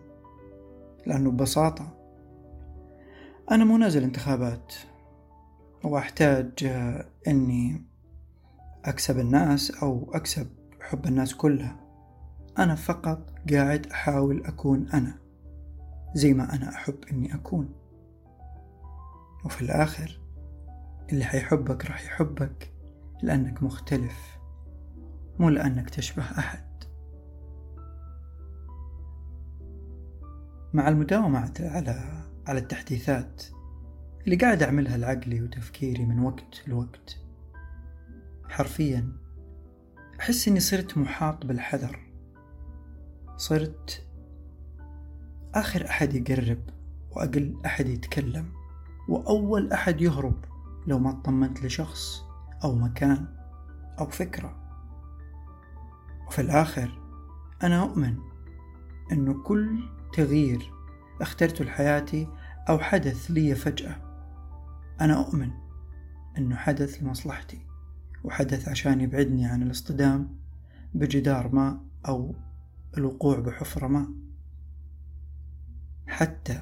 لأنه 1.05 1.31
ببساطة 1.31 1.97
أنا 3.51 3.65
مو 3.65 3.77
نازل 3.77 4.03
انتخابات 4.03 4.73
وأحتاج 5.83 6.51
أني 7.27 7.83
أكسب 8.85 9.19
الناس 9.19 9.71
أو 9.71 10.11
أكسب 10.13 10.47
حب 10.81 11.05
الناس 11.05 11.35
كلها. 11.35 11.79
أنا 12.59 12.75
فقط 12.75 13.33
قاعد 13.53 13.87
أحاول 13.87 14.45
أكون 14.45 14.89
أنا. 14.93 15.22
زي 16.13 16.33
ما 16.33 16.55
أنا 16.55 16.69
أحب 16.69 16.95
إني 17.11 17.35
أكون. 17.35 17.69
وفي 19.45 19.61
الآخر 19.61 20.19
اللي 21.11 21.25
حيحبك 21.25 21.85
راح 21.85 22.05
يحبك 22.05 22.73
لأنك 23.23 23.63
مختلف 23.63 24.37
مو 25.39 25.49
لأنك 25.49 25.89
تشبه 25.89 26.23
أحد. 26.23 26.73
مع 30.73 30.87
المداومة 30.87 31.51
على 31.59 32.23
على 32.47 32.59
التحديثات 32.59 33.43
اللي 34.25 34.35
قاعد 34.35 34.63
أعملها 34.63 34.97
لعقلي 34.97 35.41
وتفكيري 35.41 36.05
من 36.05 36.19
وقت 36.19 36.67
لوقت 36.67 37.17
حرفيا 38.49 39.13
أحس 40.19 40.47
إني 40.47 40.59
صرت 40.59 40.97
محاط 40.97 41.45
بالحذر. 41.45 41.99
صرت 43.37 44.07
آخر 45.55 45.85
أحد 45.85 46.13
يقرب 46.13 46.59
وأقل 47.11 47.57
أحد 47.65 47.87
يتكلم 47.87 48.51
وأول 49.09 49.71
أحد 49.71 50.01
يهرب 50.01 50.45
لو 50.87 50.99
ما 50.99 51.09
اطمنت 51.09 51.63
لشخص 51.63 52.23
أو 52.63 52.75
مكان 52.75 53.27
أو 53.99 54.05
فكرة. 54.09 54.55
وفي 56.27 56.41
الآخر 56.41 56.99
أنا 57.63 57.81
أؤمن 57.81 58.17
أنه 59.11 59.43
كل 59.43 59.79
تغيير 60.13 60.71
اخترته 61.21 61.65
لحياتي 61.65 62.27
أو 62.69 62.79
حدث 62.79 63.31
لي 63.31 63.55
فجأة. 63.55 63.95
أنا 65.01 65.19
أؤمن 65.19 65.51
أنه 66.37 66.55
حدث 66.55 67.03
لمصلحتي 67.03 67.65
وحدث 68.23 68.69
عشان 68.69 69.01
يبعدني 69.01 69.45
عن 69.45 69.63
الاصطدام 69.63 70.37
بجدار 70.93 71.55
ما 71.55 71.81
أو 72.07 72.35
الوقوع 72.97 73.39
بحفرة 73.39 73.87
ما. 73.87 74.23
حتى 76.13 76.61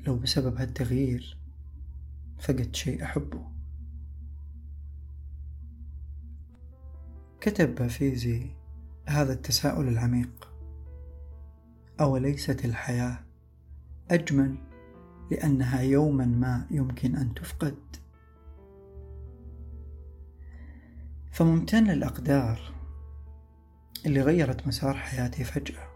لو 0.00 0.16
بسبب 0.16 0.56
هالتغيير 0.56 1.38
فقدت 2.38 2.76
شيء 2.76 3.04
أحبه. 3.04 3.44
كتب 7.40 7.74
بافيزي 7.74 8.50
هذا 9.06 9.32
التساؤل 9.32 9.88
العميق. 9.88 10.50
أوليست 12.00 12.64
الحياة 12.64 13.18
أجمل 14.10 14.58
لأنها 15.30 15.80
يوما 15.80 16.24
ما 16.24 16.66
يمكن 16.70 17.16
أن 17.16 17.34
تفقد؟ 17.34 17.78
فممتن 21.32 21.84
للأقدار 21.84 22.74
اللي 24.06 24.22
غيرت 24.22 24.66
مسار 24.66 24.94
حياتي 24.94 25.44
فجأة 25.44 25.88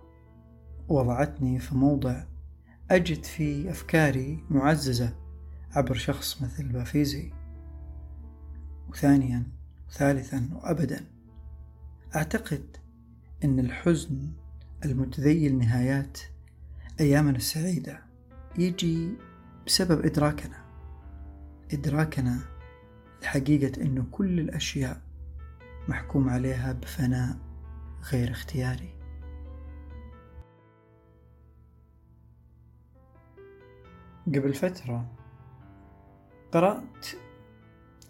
ووضعتني 0.88 1.58
في 1.58 1.74
موضع 1.74 2.24
أجد 2.90 3.24
فيه 3.24 3.70
أفكاري 3.70 4.44
معززة 4.50 5.14
عبر 5.72 5.94
شخص 5.94 6.42
مثل 6.42 6.68
بافيزي. 6.68 7.32
وثانيا 8.88 9.46
وثالثا 9.88 10.50
وأبدا. 10.54 11.04
أعتقد 12.16 12.76
أن 13.44 13.58
الحزن 13.58 14.32
المتذيل 14.84 15.58
نهايات 15.58 16.18
أيامنا 17.00 17.36
السعيدة 17.36 18.02
يجي 18.58 19.12
بسبب 19.66 20.06
إدراكنا. 20.06 20.64
إدراكنا 21.72 22.38
لحقيقة 23.22 23.82
أنه 23.82 24.06
كل 24.10 24.40
الأشياء 24.40 25.00
محكوم 25.88 26.28
عليها 26.28 26.72
بفناء 26.72 27.38
غير 28.12 28.30
اختياري. 28.30 28.97
قبل 34.34 34.54
فترة 34.54 35.10
قرأت 36.52 37.06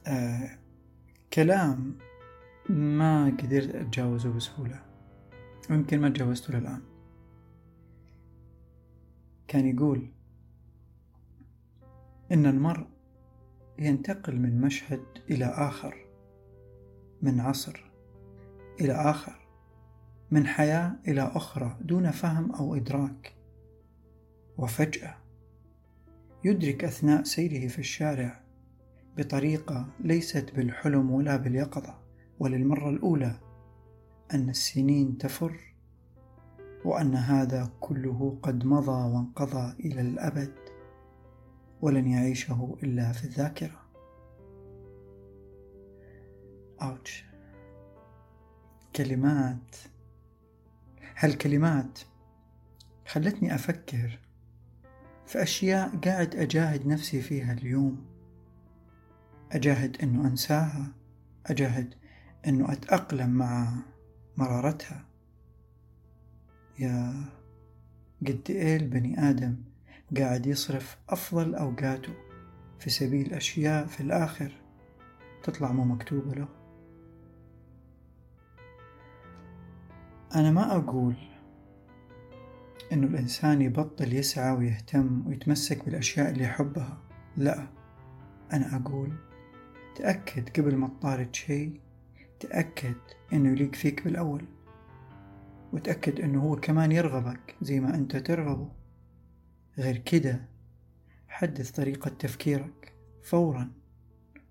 آه 0.07 0.59
كلام 1.33 1.99
ما 2.69 3.27
قدرت 3.27 3.75
أتجاوزه 3.75 4.33
بسهولة. 4.33 4.83
ويمكن 5.71 6.01
ما 6.01 6.09
تجاوزته 6.09 6.59
للآن. 6.59 6.83
كان 9.49 9.67
يقول 9.67 10.11
إن 12.33 12.47
المرء 12.47 12.87
ينتقل 13.79 14.37
من 14.37 14.61
مشهد 14.61 15.05
إلى 15.31 15.45
آخر 15.45 16.07
من 17.23 17.41
عصر 17.41 17.85
إلى 18.81 18.93
آخر 18.93 19.49
من 20.31 20.47
حياة 20.47 20.97
إلى 21.09 21.23
أخرى 21.23 21.77
دون 21.81 22.11
فهم 22.11 22.53
أو 22.53 22.75
إدراك. 22.75 23.35
وفجأة 24.59 25.28
يدرك 26.45 26.85
أثناء 26.85 27.23
سيره 27.23 27.69
في 27.69 27.79
الشارع 27.79 28.41
بطريقة 29.17 29.89
ليست 30.01 30.55
بالحلم 30.57 31.11
ولا 31.11 31.37
باليقظة 31.37 31.99
وللمرة 32.39 32.91
الأولى 32.91 33.41
أن 34.35 34.51
السنين 34.51 35.19
تفر 35.19 35.75
وأن 36.85 37.15
هذا 37.15 37.71
كله 37.81 38.39
قد 38.43 38.65
مضى 38.65 39.15
وانقضى 39.15 39.75
إلى 39.81 40.01
الأبد 40.01 40.55
ولن 41.81 42.07
يعيشه 42.07 42.77
إلا 42.83 43.13
في 43.13 43.25
الذاكرة. 43.25 43.81
أوتش 46.83 47.25
كلمات. 48.97 49.77
هالكلمات 51.17 51.99
خلتني 53.07 53.55
أفكر 53.55 54.28
في 55.29 55.43
أشياء 55.43 55.97
قاعد 56.05 56.37
أجاهد 56.37 56.87
نفسي 56.87 57.21
فيها 57.21 57.53
اليوم. 57.53 58.07
أجاهد 59.53 60.03
أنه 60.03 60.29
أنساها. 60.29 60.93
أجاهد 61.47 61.95
أنه 62.47 62.73
أتأقلم 62.73 63.31
مع 63.31 63.73
مرارتها. 64.37 65.05
يا 66.79 67.25
قد 68.27 68.41
إيه 68.51 68.77
البني 68.77 69.31
آدم 69.31 69.57
قاعد 70.17 70.47
يصرف 70.47 70.99
أفضل 71.09 71.55
أوقاته 71.55 72.13
في 72.79 72.91
سبيل 72.91 73.35
أشياء 73.35 73.87
في 73.87 74.01
الآخر 74.01 74.53
تطلع 75.43 75.73
مو 75.73 75.85
مكتوبة 75.85 76.35
له؟ 76.35 76.49
أنا 80.35 80.51
ما 80.51 80.77
أقول 80.77 81.15
إنه 82.93 83.07
الإنسان 83.07 83.63
يبطل 83.63 84.13
يسعى 84.13 84.57
ويهتم 84.57 85.27
ويتمسك 85.27 85.85
بالأشياء 85.85 86.31
اللي 86.31 86.45
يحبها. 86.45 87.03
لا 87.37 87.69
أنا 88.53 88.77
أقول 88.77 89.13
تأكد 89.97 90.61
قبل 90.61 90.77
ما 90.77 90.89
تطارد 90.89 91.35
شيء 91.35 91.81
تأكد 92.41 92.97
إنه 93.33 93.51
يليق 93.51 93.75
فيك 93.75 94.05
بالأول 94.05 94.45
وتأكد 95.73 96.21
إنه 96.21 96.43
هو 96.43 96.57
كمان 96.57 96.93
يرغبك 96.93 97.57
زي 97.63 97.81
ما 97.81 97.95
أنت 97.95 98.17
ترغبه. 98.17 98.73
غير 99.79 99.97
كده 99.97 100.49
حدث 101.29 101.71
طريقة 101.71 102.09
تفكيرك 102.09 102.95
فورا 103.23 103.71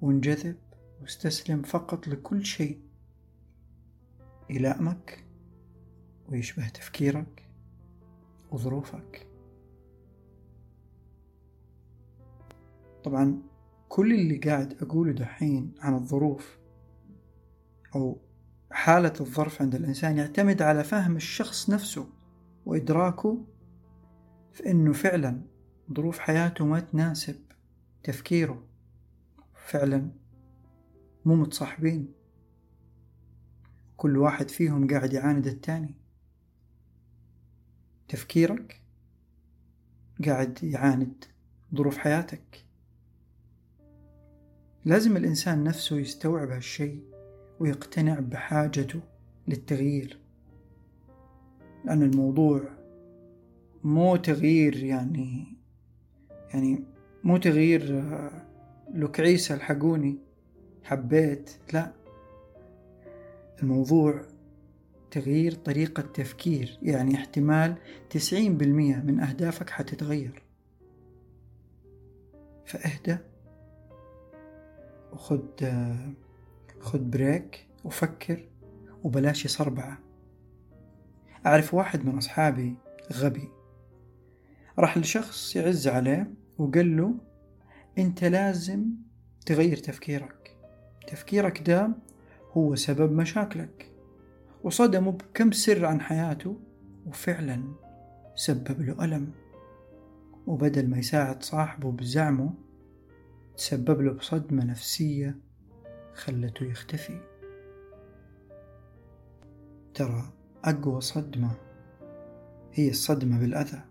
وانجذب 0.02 0.56
واستسلم 1.02 1.62
فقط 1.62 2.08
لكل 2.08 2.46
شيء. 2.46 2.80
يلائمك 4.50 5.24
ويشبه 6.30 6.70
تفكيرك. 6.70 7.47
وظروفك. 8.52 9.28
طبعا 13.04 13.42
كل 13.90 14.14
اللي 14.14 14.38
قاعد 14.38 14.84
أقوله 14.84 15.12
دحين 15.12 15.74
عن 15.80 15.94
الظروف 15.94 16.58
أو 17.96 18.18
حالة 18.72 19.14
الظرف 19.20 19.62
عند 19.62 19.76
الإنسان 19.76 20.18
يعتمد 20.18 20.62
على 20.62 20.84
فهم 20.84 21.16
الشخص 21.16 21.70
نفسه 21.70 22.10
وإدراكه 22.66 23.46
في 24.54 24.72
أنه 24.72 24.94
فعلا 24.94 25.42
ظروف 25.94 26.20
حياته 26.20 26.66
ما 26.66 26.80
تناسب 26.80 27.36
تفكيره. 28.04 28.64
فعلا 29.56 30.12
مو 31.26 31.36
متصاحبين. 31.36 32.14
كل 33.98 34.18
واحد 34.18 34.50
فيهم 34.50 34.88
قاعد 34.88 35.14
يعاند 35.14 35.48
التاني. 35.48 35.96
تفكيرك 38.08 38.82
قاعد 40.26 40.64
يعاند 40.64 41.26
ظروف 41.76 41.98
حياتك. 41.98 42.66
لازم 44.86 45.18
الإنسان 45.18 45.64
نفسه 45.64 45.98
يستوعب 45.98 46.50
هالشي 46.50 47.00
ويقتنع 47.60 48.20
بحاجته 48.20 49.02
للتغيير 49.48 50.20
لأن 51.86 52.04
الموضوع 52.04 52.62
مو 53.84 54.16
تغيير 54.16 54.84
يعني 54.84 55.44
يعني 56.54 56.84
مو 57.24 57.38
تغيير 57.38 58.00
آه، 58.00 58.46
لك 58.94 59.20
عيسى 59.20 59.54
الحقوني 59.54 60.18
حبيت 60.84 61.52
لا. 61.74 61.94
الموضوع 63.64 64.22
تغيير 65.12 65.54
طريقة 65.54 66.02
تفكير 66.02 66.80
يعني 66.82 67.16
احتمال 67.16 67.76
تسعين 68.10 68.58
بالمية 68.58 68.96
من 68.96 69.20
أهدافك 69.20 69.70
حتتغير. 69.70 70.44
فاهدى 72.66 73.18
وخد 75.14 75.72
خد 76.80 77.12
بريك 77.12 77.68
وفكر 77.84 78.48
وبلاش 79.04 79.46
يصربعة. 79.46 80.00
أعرف 81.46 81.74
واحد 81.74 82.06
من 82.06 82.18
أصحابي 82.18 82.76
غبي. 83.14 83.50
راح 84.80 84.98
لشخص 84.98 85.56
يعز 85.56 85.88
عليه 85.88 86.32
وقال 86.58 86.98
له 86.98 87.16
أنت 87.98 88.24
لازم 88.24 88.86
تغير 89.46 89.78
تفكيرك. 89.78 90.58
تفكيرك 91.08 91.62
ده 91.70 91.90
هو 92.52 92.76
سبب 92.76 93.12
مشاكلك. 93.12 93.92
وصدمه 94.68 95.12
بكم 95.12 95.52
سر 95.52 95.86
عن 95.86 96.02
حياته 96.02 96.60
وفعلا 97.06 97.64
سبب 98.36 98.82
له 98.82 99.06
ألم. 99.06 99.32
وبدل 100.48 100.90
ما 100.90 100.98
يساعد 100.98 101.44
صاحبه 101.44 101.92
بزعمه 101.92 102.54
تسبب 103.58 104.02
له 104.02 104.14
بصدمة 104.14 104.66
نفسية 104.66 105.36
خلته 106.14 106.66
يختفي. 106.66 107.20
ترى 109.94 110.34
أقوى 110.66 111.02
صدمة 111.02 111.52
هي 112.74 112.90
الصدمة 112.90 113.40
بالأذى. 113.40 113.82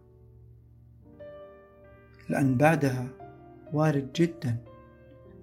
لأن 2.28 2.56
بعدها 2.56 3.08
وارد 3.72 4.12
جدا 4.12 4.56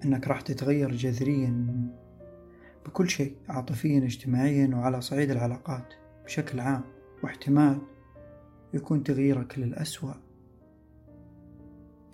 أنك 0.05 0.27
راح 0.27 0.41
تتغير 0.41 0.91
جذريا 0.91 1.89
بكل 2.85 3.09
شيء 3.09 3.35
عاطفيا 3.49 3.99
اجتماعيا 3.99 4.75
وعلى 4.75 5.01
صعيد 5.01 5.31
العلاقات 5.31 5.93
بشكل 6.25 6.59
عام. 6.59 6.83
واحتمال 7.23 7.81
يكون 8.73 9.03
تغييرك 9.03 9.59
للأسوأ. 9.59 10.13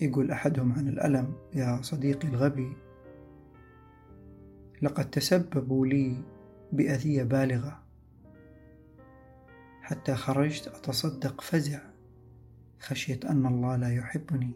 يقول 0.02 0.32
أحدهم 0.32 0.72
عن 0.72 0.88
الألم 0.88 1.34
يا 1.54 1.82
صديقي 1.82 2.28
الغبي 2.28 2.74
لقد 4.82 5.10
تسببوا 5.10 5.86
لي 5.88 6.24
بأذية 6.72 7.24
بالغة. 7.24 7.84
حتى 9.82 10.16
خرجت 10.16 10.68
أتصدق 10.68 11.42
فزع 11.42 11.80
خشيت 12.80 13.26
أن 13.26 13.46
الله 13.46 13.76
لا 13.76 13.96
يحبني. 13.96 14.52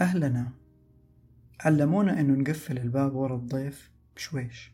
أهلنا 0.00 0.52
علمونا 1.60 2.20
إنه 2.20 2.34
نقفل 2.34 2.78
الباب 2.78 3.14
ورا 3.14 3.36
الضيف 3.36 3.90
بشويش 4.16 4.72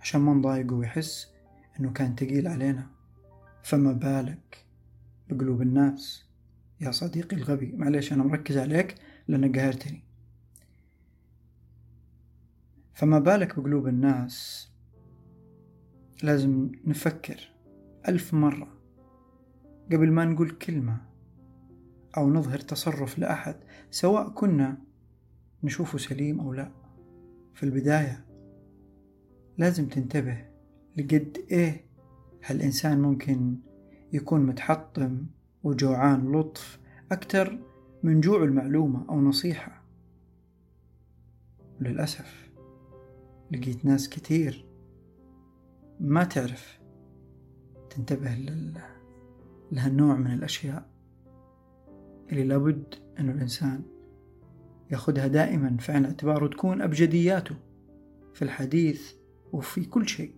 عشان 0.00 0.20
ما 0.20 0.34
نضايقه 0.34 0.74
ويحس 0.74 1.32
إنه 1.80 1.92
كان 1.92 2.16
تقيل 2.16 2.48
علينا. 2.48 2.86
فما 3.62 3.92
بالك 3.92 4.64
بقلوب 5.28 5.62
الناس؟ 5.62 6.24
يا 6.80 6.90
صديقي 6.90 7.36
الغبي 7.36 7.72
معليش 7.76 8.12
أنا 8.12 8.24
مركز 8.24 8.58
عليك 8.58 8.94
لأنك 9.28 9.58
قهرتني. 9.58 10.02
فما 12.94 13.18
بالك 13.18 13.58
بقلوب 13.60 13.88
الناس؟ 13.88 14.68
لازم 16.22 16.72
نفكر 16.84 17.50
ألف 18.08 18.34
مرة 18.34 18.68
قبل 19.92 20.12
ما 20.12 20.24
نقول 20.24 20.50
كلمة 20.50 21.00
أو 22.16 22.30
نظهر 22.30 22.58
تصرف 22.58 23.18
لأحد 23.18 23.56
سواء 23.90 24.28
كنا 24.28 24.78
نشوفه 25.64 25.98
سليم 25.98 26.40
أو 26.40 26.52
لأ. 26.52 26.70
في 27.54 27.62
البداية 27.62 28.24
لازم 29.58 29.88
تنتبه 29.88 30.44
لقد 30.96 31.38
إيه 31.50 31.84
هالإنسان 32.44 33.02
ممكن 33.02 33.56
يكون 34.12 34.46
متحطم 34.46 35.26
وجوعان 35.62 36.32
لطف 36.32 36.80
أكتر 37.12 37.58
من 38.02 38.20
جوع 38.20 38.44
المعلومة 38.44 39.08
أو 39.08 39.20
نصيحة. 39.20 39.82
للأسف 41.80 42.50
لقيت 43.52 43.84
ناس 43.84 44.08
كتير 44.08 44.66
ما 46.00 46.24
تعرف 46.24 46.80
تنتبه 47.90 48.34
لهالنوع 49.72 50.16
من 50.16 50.32
الأشياء. 50.32 50.90
اللي 52.32 52.44
لابد 52.44 52.94
أنه 53.18 53.32
الإنسان 53.32 53.82
ياخدها 54.90 55.26
دائما 55.26 55.76
في 55.76 55.92
عين 55.92 56.04
اعتباره 56.04 56.46
تكون 56.46 56.82
أبجدياته 56.82 57.54
في 58.34 58.42
الحديث 58.42 59.12
وفي 59.52 59.84
كل 59.84 60.08
شيء. 60.08 60.34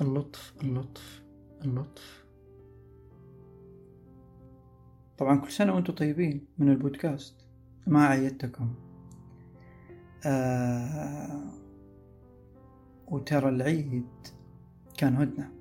اللطف 0.00 0.54
اللطف 0.62 1.22
اللطف. 1.64 2.24
طبعا 5.18 5.38
كل 5.38 5.52
سنة 5.52 5.74
وأنتم 5.74 5.94
طيبين 5.94 6.46
من 6.58 6.68
البودكاست. 6.68 7.46
ما 7.86 8.06
عيدتكم. 8.06 8.74
آه 10.26 11.50
وترى 13.08 13.48
العيد 13.48 14.06
كان 14.98 15.16
هدنة. 15.16 15.52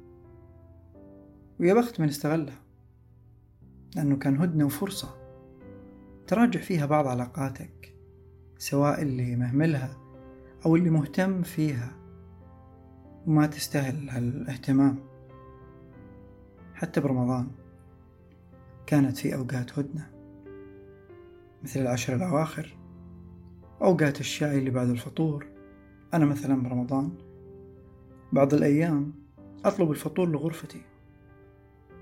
ويا 1.60 1.74
بخت 1.74 2.00
من 2.00 2.08
استغلها 2.08 2.62
لأنه 3.96 4.18
كان 4.18 4.38
هدنة 4.38 4.66
وفرصة. 4.66 5.25
تراجع 6.28 6.60
فيها 6.60 6.86
بعض 6.86 7.08
علاقاتك 7.08 7.96
سواء 8.58 9.02
اللي 9.02 9.36
مهملها 9.36 9.98
أو 10.66 10.76
اللي 10.76 10.90
مهتم 10.90 11.42
فيها 11.42 11.92
وما 13.28 13.48
تستاهل 13.48 14.10
هالاهتمام. 14.10 15.00
حتى 16.74 17.02
برمضان 17.02 17.48
كانت 18.86 19.18
في 19.18 19.36
أوقات 19.36 19.80
هدنة 19.80 20.12
مثل 21.64 21.80
العشر 21.80 22.16
الأواخر 22.16 22.78
أوقات 23.82 24.20
الشاي 24.20 24.58
اللي 24.58 24.70
بعد 24.70 24.90
الفطور. 24.90 25.48
أنا 26.14 26.26
مثلا 26.26 26.64
برمضان 26.64 27.12
بعض 28.34 28.54
الأيام 28.54 29.14
أطلب 29.66 29.92
الفطور 29.92 30.30
لغرفتي 30.30 30.82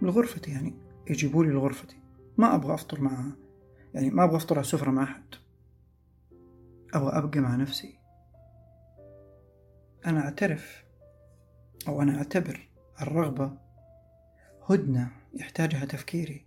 لغرفتي 0.01 0.51
يعني 0.51 0.73
يجيبوا 1.09 1.43
لي 1.43 1.49
لغرفتي 1.49 1.97
ما 2.37 2.55
أبغى 2.55 2.73
أفطر 2.73 3.01
مع 3.01 3.31
يعني 3.93 4.09
ما 4.09 4.23
أبغى 4.23 4.35
أفطر 4.35 4.55
على 4.55 4.63
السفرة 4.63 4.91
مع 4.91 5.03
أحد. 5.03 5.23
أو 6.95 7.09
أبقى 7.09 7.39
مع 7.39 7.55
نفسي. 7.55 7.99
أنا 10.05 10.19
أعترف 10.19 10.83
أو 11.87 12.01
أنا 12.01 12.17
أعتبر 12.17 12.69
الرغبة 13.01 13.57
هدنة 14.69 15.11
يحتاجها 15.33 15.85
تفكيري. 15.85 16.45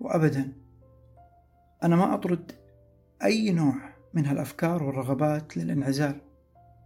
وأبدا 0.00 0.52
أنا 1.82 1.96
ما 1.96 2.14
أطرد 2.14 2.52
أي 3.24 3.50
نوع 3.50 3.74
من 4.14 4.26
هالأفكار 4.26 4.82
والرغبات 4.82 5.56
للانعزال 5.56 6.20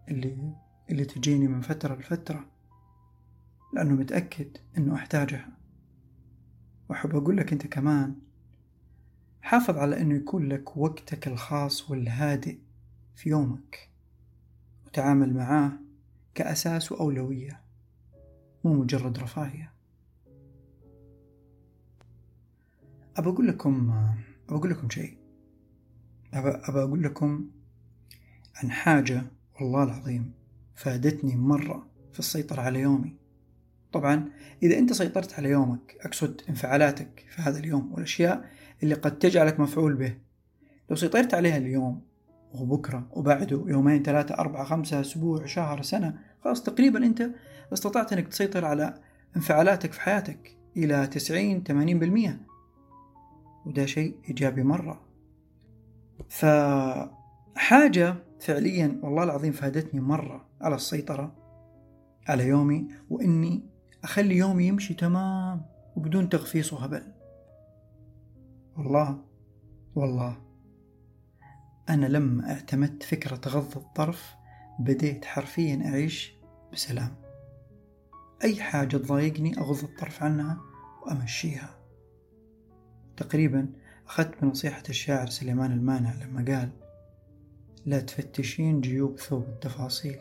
اللي 0.08 0.54
اللي 0.90 1.04
تجيني 1.04 1.48
من 1.48 1.60
فترة 1.60 1.94
لفترة. 1.94 2.46
لأنه 3.74 3.94
متأكد 3.94 4.56
إنه 4.78 4.94
أحتاجها. 4.94 5.48
وأحب 6.88 7.16
أقول 7.16 7.36
لك 7.36 7.52
أنت 7.52 7.66
كمان 7.66 8.14
حافظ 9.44 9.78
على 9.78 10.00
إنه 10.00 10.14
يكون 10.14 10.48
لك 10.48 10.76
وقتك 10.76 11.28
الخاص 11.28 11.90
والهادئ 11.90 12.58
في 13.16 13.30
يومك 13.30 13.88
وتعامل 14.86 15.34
معاه 15.34 15.72
كأساس 16.34 16.92
وأولوية 16.92 17.60
مو 18.64 18.72
مجرد 18.72 19.18
رفاهية. 19.18 19.72
أبى 23.16 23.28
أقول 23.28 23.48
لكم 23.48 23.90
أبى 24.48 24.58
أقول 24.58 24.70
لكم 24.70 24.90
شيء. 24.90 25.16
أبى, 26.34 26.48
أبى 26.48 26.82
أقول 26.82 27.02
لكم 27.02 27.50
عن 28.54 28.70
حاجة 28.70 29.22
والله 29.60 29.82
العظيم 29.82 30.32
فادتني 30.74 31.36
مرة 31.36 31.86
في 32.12 32.18
السيطرة 32.18 32.60
على 32.60 32.80
يومي. 32.80 33.16
طبعا 33.92 34.30
إذا 34.62 34.78
أنت 34.78 34.92
سيطرت 34.92 35.34
على 35.34 35.48
يومك 35.48 35.96
أقصد 36.00 36.40
انفعالاتك 36.48 37.26
في 37.30 37.42
هذا 37.42 37.58
اليوم 37.58 37.92
والأشياء 37.92 38.50
اللي 38.84 38.94
قد 38.94 39.18
تجعلك 39.18 39.60
مفعول 39.60 39.94
به. 39.94 40.16
لو 40.90 40.96
سيطرت 40.96 41.34
عليها 41.34 41.56
اليوم 41.56 42.02
وبكرة 42.54 43.06
وبعده 43.10 43.64
يومين 43.66 44.02
ثلاثة 44.02 44.34
أربعة 44.34 44.64
خمسة 44.64 45.00
أسبوع 45.00 45.46
شهر 45.46 45.82
سنة 45.82 46.18
خلاص 46.44 46.62
تقريبا 46.62 47.06
أنت 47.06 47.30
استطعت 47.72 48.12
أنك 48.12 48.28
تسيطر 48.28 48.64
على 48.64 48.94
انفعالاتك 49.36 49.92
في 49.92 50.00
حياتك 50.00 50.56
إلى 50.76 51.06
تسعين 51.06 51.62
ثمانين 51.62 51.98
بالمية. 51.98 52.40
وده 53.66 53.86
شيء 53.86 54.16
إيجابي 54.28 54.62
مرة. 54.62 55.00
فحاجة 56.28 58.16
فعليا 58.40 59.00
والله 59.02 59.24
العظيم 59.24 59.52
فادتني 59.52 60.00
مرة 60.00 60.46
على 60.60 60.74
السيطرة 60.74 61.32
على 62.28 62.46
يومي 62.46 62.88
وإني 63.10 63.62
أخلي 64.04 64.36
يومي 64.36 64.66
يمشي 64.66 64.94
تمام 64.94 65.62
وبدون 65.96 66.28
تغفيص 66.28 66.72
وهبل. 66.72 67.13
والله 68.76 69.24
والله. 69.94 70.42
أنا 71.88 72.06
لما 72.06 72.52
اعتمدت 72.52 73.02
فكرة 73.02 73.40
غض 73.48 73.76
الطرف 73.76 74.34
بديت 74.78 75.24
حرفيا 75.24 75.82
أعيش 75.84 76.34
بسلام. 76.72 77.16
أي 78.44 78.62
حاجة 78.62 78.96
تضايقني 78.96 79.58
أغض 79.58 79.84
الطرف 79.84 80.22
عنها 80.22 80.60
وأمشيها. 81.02 81.78
تقريبا 83.16 83.72
أخذت 84.06 84.42
بنصيحة 84.42 84.82
الشاعر 84.88 85.26
سليمان 85.26 85.72
المانع 85.72 86.14
لما 86.14 86.44
قال 86.54 86.70
لا 87.86 88.00
تفتشين 88.00 88.80
جيوب 88.80 89.18
ثوب 89.18 89.42
التفاصيل 89.42 90.18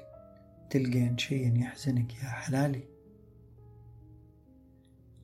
تلقين 0.69 1.17
شي 1.17 1.59
يحزنك 1.59 2.15
يا 2.15 2.29
حلالي. 2.29 2.83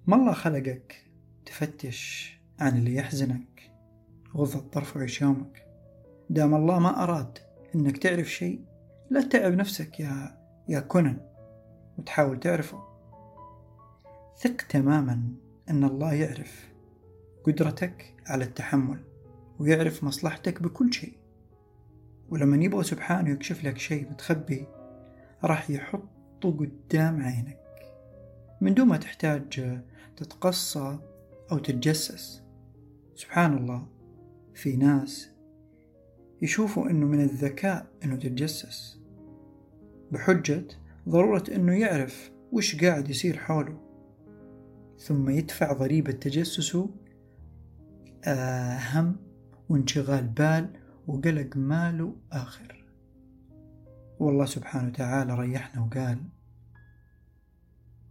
ما 0.07 0.15
الله 0.15 0.33
خلقك 0.33 1.05
تفتش 1.45 2.38
عن 2.59 2.77
اللي 2.77 2.95
يحزنك 2.95 3.71
غض 4.35 4.55
الطرف 4.55 4.97
وعيش 4.97 5.21
يومك. 5.21 5.65
دام 6.29 6.55
الله 6.55 6.79
ما 6.79 7.03
أراد 7.03 7.37
إنك 7.75 7.97
تعرف 7.97 8.27
شيء 8.27 8.65
لا 9.09 9.21
تتعب 9.21 9.53
نفسك 9.53 9.99
يا 9.99 10.37
يا 10.67 10.79
كونان 10.79 11.17
وتحاول 11.97 12.39
تعرفه. 12.39 12.83
ثق 14.37 14.61
تماما 14.69 15.23
أن 15.69 15.83
الله 15.83 16.13
يعرف 16.13 16.73
قدرتك 17.43 18.15
على 18.27 18.43
التحمل 18.43 19.03
ويعرف 19.59 20.03
مصلحتك 20.03 20.61
بكل 20.63 20.93
شيء. 20.93 21.17
ولما 22.29 22.63
يبغى 22.63 22.83
سبحانه 22.83 23.29
يكشف 23.29 23.63
لك 23.63 23.77
شيء 23.77 24.09
متخبي 24.09 24.67
راح 25.43 25.69
يحطه 25.69 26.57
قدام 26.59 27.21
عينك. 27.21 27.59
من 28.61 28.73
دون 28.73 28.87
ما 28.87 28.97
تحتاج 28.97 29.79
تتقصى 30.17 30.99
أو 31.51 31.57
تتجسس. 31.57 32.48
سبحان 33.19 33.57
الله 33.57 33.87
في 34.53 34.75
ناس 34.75 35.29
يشوفوا 36.41 36.89
أنه 36.89 37.05
من 37.05 37.21
الذكاء 37.21 37.87
أنه 38.03 38.15
تتجسس 38.15 38.99
بحجة 40.11 40.67
ضرورة 41.09 41.43
أنه 41.55 41.73
يعرف 41.73 42.31
وش 42.51 42.83
قاعد 42.83 43.09
يصير 43.09 43.37
حوله 43.37 43.77
ثم 44.97 45.29
يدفع 45.29 45.73
ضريبة 45.73 46.11
تجسسه 46.11 46.89
أهم 48.23 49.15
وانشغال 49.69 50.27
بال 50.27 50.73
وقلق 51.07 51.57
ماله 51.57 52.15
آخر. 52.31 52.85
والله 54.19 54.45
سبحانه 54.45 54.87
وتعالى 54.87 55.35
ريحنا 55.35 55.81
وقال 55.81 56.23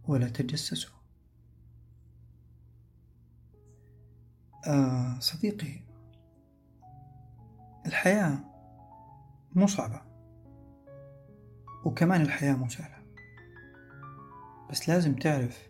ولا 0.03 0.29
تجسسوا. 0.29 0.98
آه 4.67 5.19
صديقي 5.19 5.89
الحياة 7.85 8.39
مو 9.55 9.67
صعبة 9.67 10.01
وكمان 11.85 12.21
الحياة 12.21 12.53
مو 12.53 12.69
سهلة. 12.69 12.99
بس 14.69 14.89
لازم 14.89 15.15
تعرف 15.15 15.67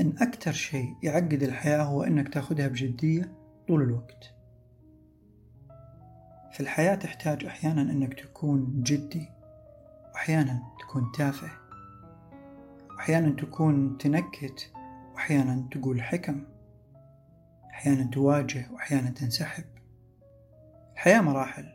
إن 0.00 0.14
أكتر 0.20 0.52
شيء 0.52 0.96
يعقد 1.02 1.42
الحياة 1.42 1.82
هو 1.82 2.02
إنك 2.02 2.34
تاخدها 2.34 2.68
بجدية 2.68 3.32
طول 3.68 3.82
الوقت. 3.82 4.34
في 6.52 6.60
الحياة 6.60 6.94
تحتاج 6.94 7.44
أحيانا 7.44 7.82
إنك 7.82 8.20
تكون 8.20 8.82
جدي 8.82 9.28
وأحيانا 10.12 10.62
تكون 10.80 11.12
تافه 11.12 11.50
وأحيانا 12.90 13.30
تكون 13.30 13.98
تنكت 13.98 14.72
وأحيانا 15.14 15.68
تقول 15.70 16.02
حكم. 16.02 16.55
أحيانا 17.76 18.10
تواجه 18.10 18.66
وأحيانا 18.72 19.10
تنسحب. 19.10 19.64
الحياة 20.92 21.20
مراحل 21.20 21.66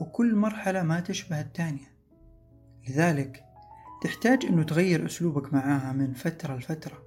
وكل 0.00 0.34
مرحلة 0.34 0.82
ما 0.82 1.00
تشبه 1.00 1.40
الثانية. 1.40 1.96
لذلك 2.88 3.44
تحتاج 4.02 4.44
أنه 4.44 4.62
تغير 4.62 5.06
أسلوبك 5.06 5.52
معاها 5.52 5.92
من 5.92 6.14
فترة 6.14 6.56
لفترة 6.56 7.02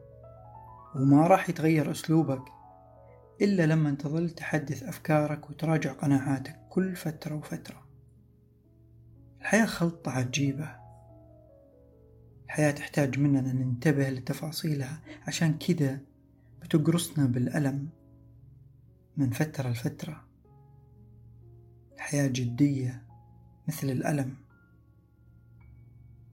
وما 0.96 1.28
راح 1.28 1.50
يتغير 1.50 1.92
أسلوبك 1.92 2.42
إلا 3.42 3.66
لما 3.66 3.92
تظل 3.92 4.30
تحدث 4.30 4.84
أفكارك 4.84 5.50
وتراجع 5.50 5.92
قناعاتك 5.92 6.60
كل 6.70 6.96
فترة 6.96 7.36
وفترة. 7.36 7.88
الحياة 9.42 9.66
خلطة 9.66 10.12
عجيبة. 10.12 10.76
الحياة 12.46 12.72
تحتاج 12.72 13.20
مننا 13.20 13.54
ننتبه 13.54 14.10
لتفاصيلها 14.10 15.00
عشان 15.28 15.58
كذا 15.58 16.00
بتقرصنا 16.62 17.26
بالألم. 17.26 17.99
من 19.20 19.30
فترة 19.30 19.70
لفترة. 19.70 20.26
الحياة 21.96 22.28
جدية 22.28 23.04
مثل 23.68 23.90
الألم 23.90 24.36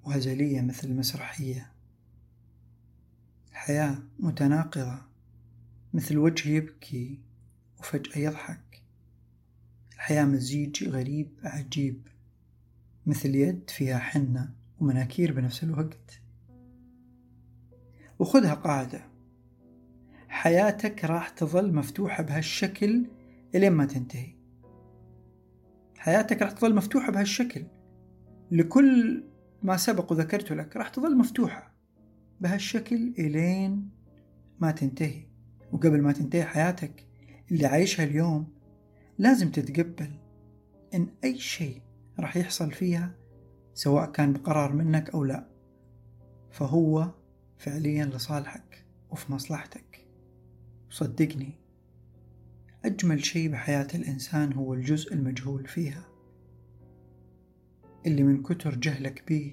وهزلية 0.04 0.60
مثل 0.60 0.88
المسرحية. 0.88 1.72
الحياة 3.50 4.02
متناقضة 4.18 5.02
مثل 5.94 6.18
وجه 6.18 6.48
يبكي 6.48 7.20
وفجأة 7.78 8.18
يضحك. 8.18 8.82
الحياة 9.94 10.24
مزيج 10.24 10.88
غريب 10.88 11.30
عجيب 11.42 12.08
مثل 13.06 13.34
يد 13.34 13.70
فيها 13.70 13.98
حنة 13.98 14.54
ومناكير 14.80 15.32
بنفس 15.32 15.64
الوقت. 15.64 16.20
وخذها 18.18 18.54
قاعدة. 18.54 19.15
حياتك 20.36 21.04
راح 21.04 21.28
تظل 21.28 21.74
مفتوحة 21.74 22.22
بهالشكل 22.22 23.06
إلين 23.54 23.72
ما 23.72 23.84
تنتهي. 23.84 24.34
حياتك 25.98 26.42
راح 26.42 26.50
تظل 26.50 26.74
مفتوحة 26.74 27.12
بهالشكل. 27.12 27.64
لكل 28.50 29.24
ما 29.62 29.76
سبق 29.76 30.12
وذكرته 30.12 30.54
لك 30.54 30.76
راح 30.76 30.88
تظل 30.88 31.18
مفتوحة 31.18 31.74
بهالشكل 32.40 33.14
إلين 33.18 33.90
ما 34.60 34.70
تنتهي. 34.70 35.26
وقبل 35.72 36.02
ما 36.02 36.12
تنتهي 36.12 36.44
حياتك 36.44 37.06
اللي 37.50 37.66
عايشها 37.66 38.04
اليوم 38.04 38.48
لازم 39.18 39.50
تتقبل 39.50 40.10
إن 40.94 41.08
أي 41.24 41.38
شيء 41.38 41.82
راح 42.20 42.36
يحصل 42.36 42.72
فيها 42.72 43.14
سواء 43.74 44.10
كان 44.10 44.32
بقرار 44.32 44.72
منك 44.72 45.10
أو 45.10 45.24
لا 45.24 45.46
فهو 46.50 47.10
فعليا 47.58 48.04
لصالحك 48.04 48.84
وفي 49.10 49.32
مصلحتك. 49.32 49.85
صدقني 50.90 51.52
أجمل 52.84 53.24
شيء 53.24 53.50
بحياة 53.50 53.88
الإنسان 53.94 54.52
هو 54.52 54.74
الجزء 54.74 55.14
المجهول 55.14 55.66
فيها. 55.66 56.04
اللي 58.06 58.22
من 58.22 58.42
كتر 58.42 58.74
جهلك 58.74 59.24
بيه 59.28 59.52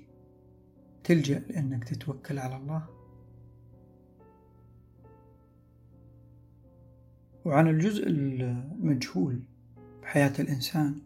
تلجأ 1.03 1.39
لأنك 1.39 1.83
تتوكل 1.83 2.39
على 2.39 2.57
الله. 2.57 2.85
وعن 7.45 7.67
الجزء 7.67 8.07
المجهول 8.07 9.43
بحياة 10.01 10.33
الإنسان 10.39 11.01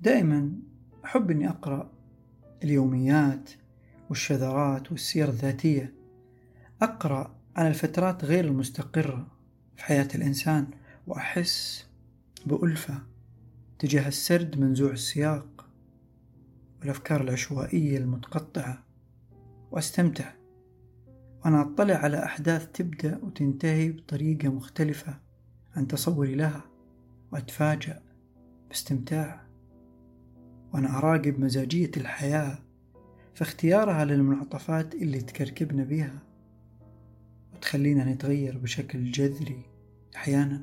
دائما 0.00 0.52
أحب 1.04 1.30
أني 1.30 1.48
أقرأ 1.48 1.92
اليوميات 2.64 3.50
والشذرات 4.10 4.92
والسير 4.92 5.28
الذاتية. 5.28 5.94
أقرأ 6.82 7.39
عن 7.56 7.66
الفترات 7.66 8.24
غير 8.24 8.44
المستقرة 8.44 9.26
في 9.76 9.84
حياة 9.84 10.08
الإنسان 10.14 10.66
وأحس 11.06 11.86
بألفة 12.46 13.02
تجاه 13.78 14.08
السرد 14.08 14.58
منزوع 14.58 14.90
السياق 14.90 15.66
والأفكار 16.80 17.20
العشوائية 17.20 17.98
المتقطعة. 17.98 18.84
وأستمتع. 19.70 20.32
وأنا 21.44 21.62
أطلع 21.62 21.94
على 21.94 22.24
أحداث 22.24 22.68
تبدأ 22.72 23.18
وتنتهي 23.22 23.90
بطريقة 23.90 24.48
مختلفة 24.48 25.20
عن 25.76 25.86
تصوري 25.86 26.34
لها 26.34 26.64
وأتفاجأ 27.32 28.02
باستمتاع. 28.68 29.46
وأنا 30.72 30.98
أراقب 30.98 31.40
مزاجية 31.40 31.90
الحياة 31.96 32.58
في 33.34 33.42
اختيارها 33.42 34.04
للمنعطفات 34.04 34.94
اللي 34.94 35.20
تكركبنا 35.20 35.84
بيها. 35.84 36.22
وتخلينا 37.60 38.04
نتغير 38.04 38.58
بشكل 38.58 39.10
جذري 39.10 39.62
أحيانا 40.16 40.60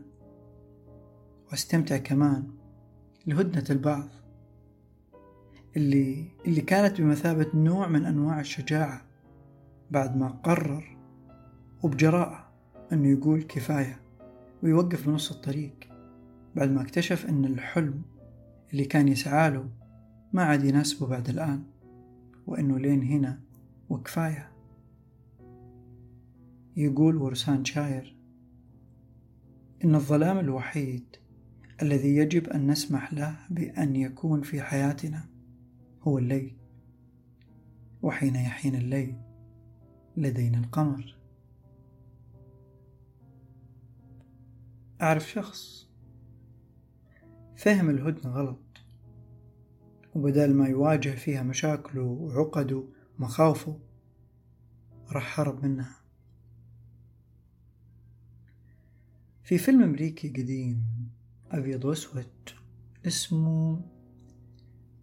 وأستمتع 1.52 1.98
كمان 1.98 2.48
لهدنة 3.28 3.64
البعض 3.70 4.10
اللي 5.76 6.26
اللي 6.46 6.62
كانت 6.62 7.02
بمثابة 7.02 7.48
نوع 7.54 7.88
من 7.88 8.06
أنواع 8.06 8.40
الشجاعة 8.40 9.02
بعد 9.92 10.18
ما 10.18 10.28
قرر 10.28 10.98
وبجراءة 11.84 12.50
أنه 12.94 13.08
يقول 13.08 13.44
كفاية 13.44 14.00
ويوقف 14.64 15.08
بنص 15.08 15.32
الطريق 15.32 15.76
بعد 16.56 16.72
ما 16.72 16.82
اكتشف 16.82 17.26
أن 17.26 17.46
الحلم 17.46 18.02
اللي 18.74 18.86
كان 18.86 19.08
يسعى 19.08 19.52
له 19.52 19.70
ما 20.34 20.44
عاد 20.44 20.64
يناسبه 20.64 21.08
بعد 21.08 21.30
الآن 21.30 21.64
وأنه 22.48 22.80
لين 22.80 23.04
هنا 23.04 23.40
وكفاية. 23.90 24.57
يقول 26.78 27.18
ورسان 27.18 27.66
شاير 27.66 28.16
إن 29.84 29.96
الظلام 29.96 30.40
الوحيد 30.40 31.16
الذي 31.82 32.16
يجب 32.16 32.48
أن 32.48 32.72
نسمح 32.72 33.13
له 33.13 33.36
بأن 33.50 33.96
يكون 33.96 34.42
في 34.42 34.62
حياتنا 34.62 35.30
هو 36.02 36.18
الليل 36.18 36.58
وحين 38.02 38.36
يحين 38.36 38.76
الليل 38.76 39.16
لدينا 40.18 40.58
القمر. 40.58 41.18
أعرف 45.02 45.30
شخص 45.30 45.90
فهم 47.56 47.90
الهدنة 47.90 48.34
غلط 48.34 48.82
وبدال 50.16 50.56
ما 50.56 50.68
يواجه 50.68 51.10
فيها 51.10 51.44
مشاكله 51.44 52.04
وعقده 52.04 52.84
ومخاوفه 53.20 53.80
راح 55.12 55.40
هرب 55.40 55.66
منها. 55.66 56.07
في 59.48 59.58
فيلم 59.58 59.84
أمريكي 59.84 60.30
قديم 60.30 60.84
أبيض 61.52 61.86
وأسود 61.86 62.26
اسمه 63.08 63.82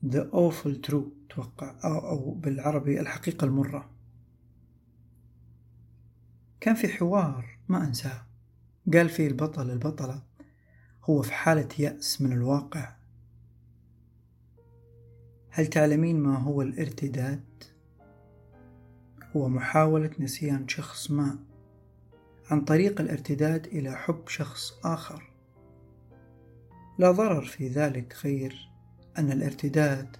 The 0.07 0.25
Awful 0.33 0.89
Truth 0.89 1.35
توقع 1.35 1.77
أو, 1.85 2.09
أو 2.09 2.31
بالعربي 2.31 3.01
الحقيقة 3.01 3.45
المرة. 3.45 3.91
كان 6.61 6.75
في 6.75 6.89
حوار 6.89 7.59
ما 7.69 7.85
أنساه. 7.85 8.27
قال 8.93 9.09
فيه 9.09 9.27
البطل 9.27 9.71
البطلة 9.71 10.23
هو 11.05 11.23
في 11.23 11.33
حالة 11.33 11.69
يأس 11.79 12.23
من 12.23 12.33
الواقع. 12.33 12.97
هل 15.51 15.67
تعلمين 15.67 16.21
ما 16.21 16.39
هو 16.39 16.63
الارتداد؟ 16.63 17.65
هو 19.37 19.49
محاولة 19.49 20.11
نسيان 20.19 20.69
شخص 20.69 21.11
ما. 21.11 21.54
عن 22.51 22.61
طريق 22.61 23.01
الارتداد 23.01 23.67
إلى 23.67 23.93
حب 23.97 24.29
شخص 24.29 24.73
آخر. 24.85 25.31
لا 26.99 27.11
ضرر 27.11 27.45
في 27.45 27.69
ذلك 27.69 28.17
غير 28.25 28.71
أن 29.19 29.33
الارتداد 29.33 30.17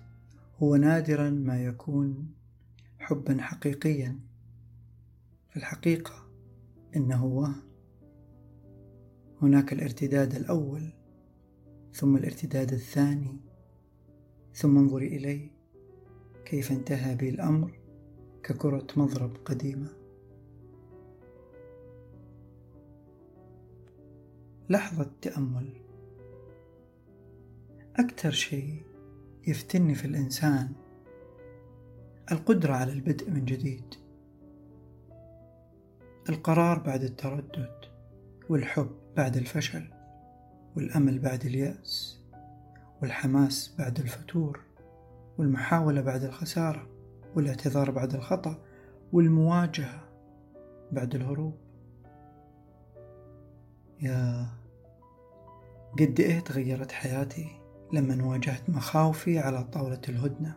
هو 0.59 0.77
نادرا 0.77 1.31
ما 1.31 1.65
يكون 1.65 2.35
حبا 2.99 3.43
حقيقيا. 3.43 4.19
في 5.51 5.57
الحقيقة 5.57 6.29
إنه 6.97 7.25
وهم 7.25 7.63
هناك 9.43 9.73
الارتداد 9.73 10.35
الأول 10.35 10.93
ثم 11.93 12.17
الارتداد 12.17 12.73
الثاني 12.73 13.41
ثم 14.55 14.79
انظري 14.79 15.07
إلي 15.07 15.51
كيف 16.45 16.73
انتهى 16.73 17.15
بي 17.15 17.29
الأمر 17.29 17.79
ككرة 18.43 18.87
مضرب 18.97 19.37
قديمة. 19.45 20.04
لحظة 24.69 25.11
تأمل. 25.23 25.69
أكثر 27.97 28.31
شيء 28.31 28.83
يفتني 29.47 29.95
في 29.95 30.05
الإنسان 30.05 30.73
القدرة 32.33 32.75
على 32.75 32.93
البدء 32.93 33.31
من 33.31 33.45
جديد 33.45 33.95
القرار 36.29 36.79
بعد 36.79 37.03
التردد 37.03 37.75
والحب 38.49 38.91
بعد 39.17 39.37
الفشل 39.37 39.85
والأمل 40.77 41.19
بعد 41.19 41.45
اليأس 41.45 42.21
والحماس 43.03 43.75
بعد 43.79 43.99
الفتور 43.99 44.61
والمحاولة 45.39 46.01
بعد 46.01 46.25
الخسارة 46.25 46.89
والاعتذار 47.35 47.91
بعد 47.91 48.15
الخطأ 48.15 48.65
والمواجهة 49.13 50.09
بعد 50.93 51.15
الهروب. 51.15 51.64
يا 54.05 54.47
قد 56.01 56.21
إيه 56.21 56.41
تغيرت 56.41 56.93
حياتي 56.93 57.49
لما 57.93 58.25
واجهت 58.25 58.71
مخاوفي 58.71 59.39
على 59.39 59.65
طاولة 59.65 60.01
الهدنة؟ 60.09 60.57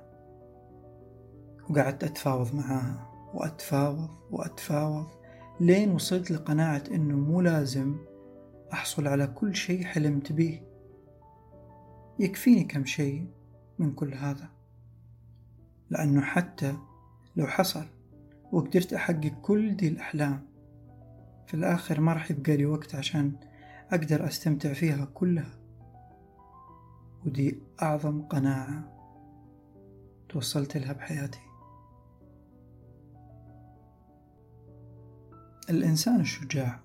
وقعدت 1.69 2.03
أتفاوض 2.03 2.55
معاها 2.55 3.11
وأتفاوض 3.33 4.09
وأتفاوض 4.31 5.07
لين 5.59 5.91
وصلت 5.91 6.31
لقناعة 6.31 6.83
إنه 6.91 7.15
مو 7.15 7.41
لازم 7.41 7.95
أحصل 8.73 9.07
على 9.07 9.27
كل 9.27 9.55
شيء 9.55 9.83
حلمت 9.83 10.31
به. 10.31 10.61
يكفيني 12.19 12.63
كم 12.63 12.85
شيء 12.85 13.27
من 13.79 13.91
كل 13.91 14.13
هذا. 14.13 14.49
لأنه 15.89 16.21
حتى 16.21 16.75
لو 17.35 17.47
حصل 17.47 17.85
وقدرت 18.51 18.93
أحقق 18.93 19.33
كل 19.41 19.75
دي 19.75 19.87
الأحلام 19.87 20.47
في 21.47 21.53
الآخر 21.53 22.01
ما 22.01 22.13
راح 22.13 22.31
يبقى 22.31 22.57
لي 22.57 22.65
وقت 22.65 22.95
عشان 22.95 23.31
أقدر 23.91 24.27
أستمتع 24.27 24.73
فيها 24.73 25.05
كلها. 25.13 25.59
ودي 27.25 27.59
أعظم 27.81 28.21
قناعة 28.21 28.93
توصلت 30.29 30.77
لها 30.77 30.93
بحياتي. 30.93 31.39
الإنسان 35.69 36.19
الشجاع 36.19 36.79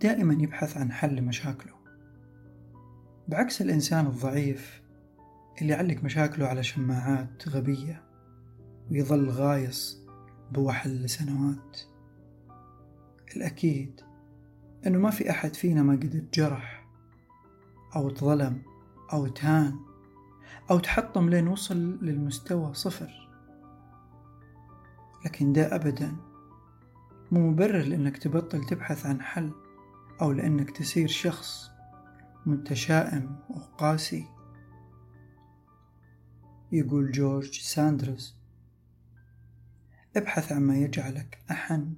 دائما 0.00 0.42
يبحث 0.42 0.76
عن 0.76 0.92
حل 0.92 1.16
لمشاكله 1.16 1.74
بعكس 3.28 3.62
الإنسان 3.62 4.06
الضعيف 4.06 4.82
اللي 5.62 5.72
يعلق 5.72 6.04
مشاكله 6.04 6.46
على 6.46 6.62
شماعات 6.62 7.48
غبية 7.48 8.02
ويظل 8.90 9.28
غايص 9.28 10.04
بوحل 10.52 11.02
لسنوات. 11.02 11.93
الأكيد 13.36 14.00
أنه 14.86 14.98
ما 14.98 15.10
في 15.10 15.30
أحد 15.30 15.54
فينا 15.54 15.82
ما 15.82 15.92
قد 15.92 16.16
اتجرح 16.16 16.86
أو 17.96 18.08
اتظلم 18.08 18.62
أو 19.12 19.26
تهان 19.26 19.76
أو 20.70 20.78
تحطم 20.78 21.28
لين 21.28 21.48
وصل 21.48 21.76
للمستوى 22.02 22.74
صفر. 22.74 23.30
لكن 25.24 25.52
ده 25.52 25.74
أبدا 25.74 26.16
مو 27.32 27.50
مبرر 27.50 27.82
لأنك 27.82 28.16
تبطل 28.18 28.64
تبحث 28.66 29.06
عن 29.06 29.22
حل 29.22 29.52
أو 30.22 30.32
لأنك 30.32 30.70
تصير 30.70 31.08
شخص 31.08 31.70
متشائم 32.46 33.36
وقاسي. 33.50 34.26
يقول 36.72 37.10
جورج 37.10 37.60
ساندرز 37.60 38.36
ابحث 40.16 40.52
عما 40.52 40.76
يجعلك 40.76 41.38
أحن 41.50 41.94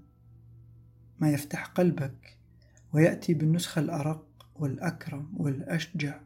ما 1.21 1.31
يفتح 1.31 1.65
قلبك 1.65 2.39
ويأتي 2.93 3.35
بالنسخة 3.35 3.81
الأرق 3.81 4.27
والأكرم 4.57 5.35
والأشجع. 5.37 6.21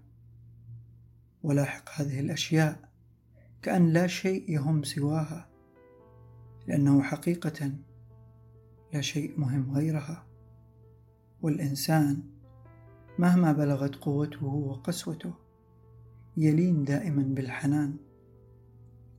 ولاحق 1.42 1.90
هذه 1.94 2.20
الأشياء 2.20 2.88
كأن 3.62 3.92
لا 3.92 4.06
شيء 4.06 4.50
يهم 4.50 4.82
سواها 4.82 5.48
لأنه 6.68 7.02
حقيقة 7.02 7.72
لا 8.92 9.00
شيء 9.00 9.40
مهم 9.40 9.72
غيرها. 9.72 10.26
والإنسان 11.42 12.22
مهما 13.18 13.52
بلغت 13.52 13.96
قوته 13.96 14.46
وقسوته 14.46 15.34
يلين 16.36 16.84
دائما 16.84 17.22
بالحنان. 17.22 17.96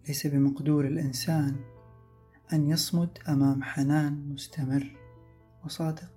ليس 0.07 0.27
بمقدور 0.27 0.87
الإنسان 0.87 1.55
أن 2.53 2.67
يصمد 2.69 3.17
أمام 3.27 3.63
حنان 3.63 4.29
مستمر. 4.33 5.00
وصادق. 5.65 6.11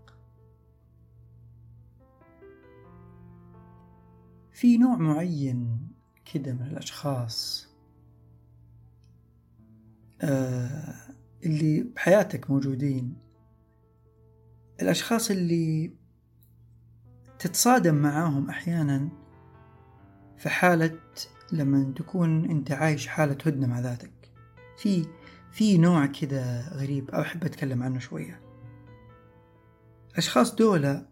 في 4.53 4.79
نوع 4.79 4.97
معين 4.97 5.89
كده 6.33 6.53
من 6.53 6.63
الأشخاص 6.63 7.69
آه 10.23 10.95
اللي 11.45 11.83
بحياتك 11.83 12.51
موجودين. 12.51 13.17
الأشخاص 14.83 15.31
اللي 15.31 15.93
تتصادم 17.39 17.95
معاهم 17.95 18.51
أحيانا 18.51 19.09
في 20.37 20.49
حالة 20.49 20.99
لما 21.53 21.93
تكون 21.97 22.51
أنت 22.51 22.73
عايش 22.73 23.07
حالة 23.07 23.37
هدنة 23.47 23.67
مع 23.67 23.81
ذاتك. 23.81 24.33
في 24.79 25.07
في 25.53 25.79
نوع 25.79 26.07
كذا 26.07 26.69
غريب 26.69 27.11
أو 27.11 27.21
أحب 27.21 27.45
أتكلم 27.45 27.83
عنه 27.83 27.99
شوية. 27.99 28.44
أشخاص 30.17 30.55
دولة 30.55 31.07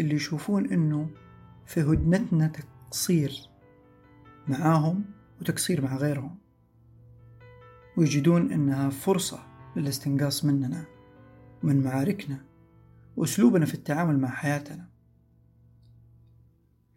اللي 0.00 0.14
يشوفون 0.14 0.72
إنه 0.72 1.10
في 1.66 1.82
هدنتنا 1.82 2.52
تقصير 2.88 3.50
معاهم 4.48 5.04
وتقصير 5.40 5.82
مع 5.82 5.96
غيرهم 5.96 6.38
ويجدون 7.96 8.52
إنها 8.52 8.90
فرصة 8.90 9.38
للاستنقاص 9.76 10.44
مننا 10.44 10.84
ومن 11.62 11.82
معاركنا 11.82 12.44
وأسلوبنا 13.16 13.66
في 13.66 13.74
التعامل 13.74 14.18
مع 14.18 14.28
حياتنا. 14.28 14.88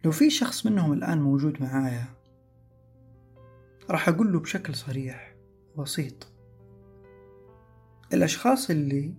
لو 0.04 0.12
في 0.12 0.30
شخص 0.30 0.66
منهم 0.66 0.92
الآن 0.92 1.22
موجود 1.22 1.62
معايا 1.62 2.04
راح 3.90 4.08
أقول 4.08 4.32
له 4.32 4.40
بشكل 4.40 4.74
صريح 4.74 5.34
وبسيط 5.76 6.32
الأشخاص 8.12 8.70
اللي 8.70 9.14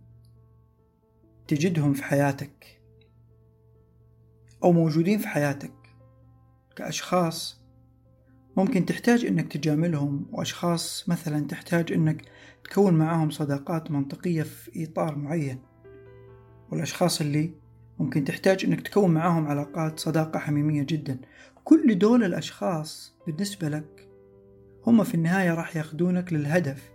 تجدهم 1.48 1.94
في 1.94 2.04
حياتك 2.04 2.82
أو 4.64 4.72
موجودين 4.72 5.20
في 5.20 5.28
حياتك 5.28 5.74
كأشخاص 6.76 7.64
ممكن 8.58 8.86
تحتاج 8.86 9.26
إنك 9.26 9.54
تجاملهم 9.54 10.26
وأشخاص 10.32 11.10
مثلا 11.10 11.48
تحتاج 11.48 11.92
إنك 11.94 12.22
تكون 12.64 12.94
معاهم 12.94 13.30
صداقات 13.30 13.92
منطقية 13.92 14.44
في 14.44 14.84
إطار 14.84 15.16
معين. 15.16 15.60
والأشخاص 16.72 17.22
اللي 17.22 17.54
ممكن 18.00 18.24
تحتاج 18.24 18.66
إنك 18.66 18.82
تكون 18.88 19.12
معاهم 19.14 19.48
علاقات 19.48 20.00
صداقة 20.00 20.40
حميمية 20.40 20.84
جدا. 20.84 21.20
كل 21.64 22.00
دول 22.00 22.24
الأشخاص 22.24 23.16
بالنسبة 23.28 23.70
لك 23.70 24.10
هم 24.88 25.04
في 25.04 25.16
النهاية 25.16 25.54
راح 25.54 25.76
ياخدونك 25.76 26.34
للهدف 26.34 26.92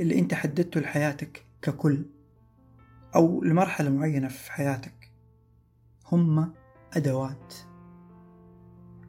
اللي 0.00 0.18
أنت 0.18 0.34
حددته 0.34 0.80
لحياتك 0.80 1.44
ككل. 1.62 2.04
أو 3.14 3.44
لمرحلة 3.44 3.90
معينة 3.90 4.28
في 4.28 4.52
حياتك. 4.52 5.12
هم 6.12 6.52
أدوات. 6.92 7.54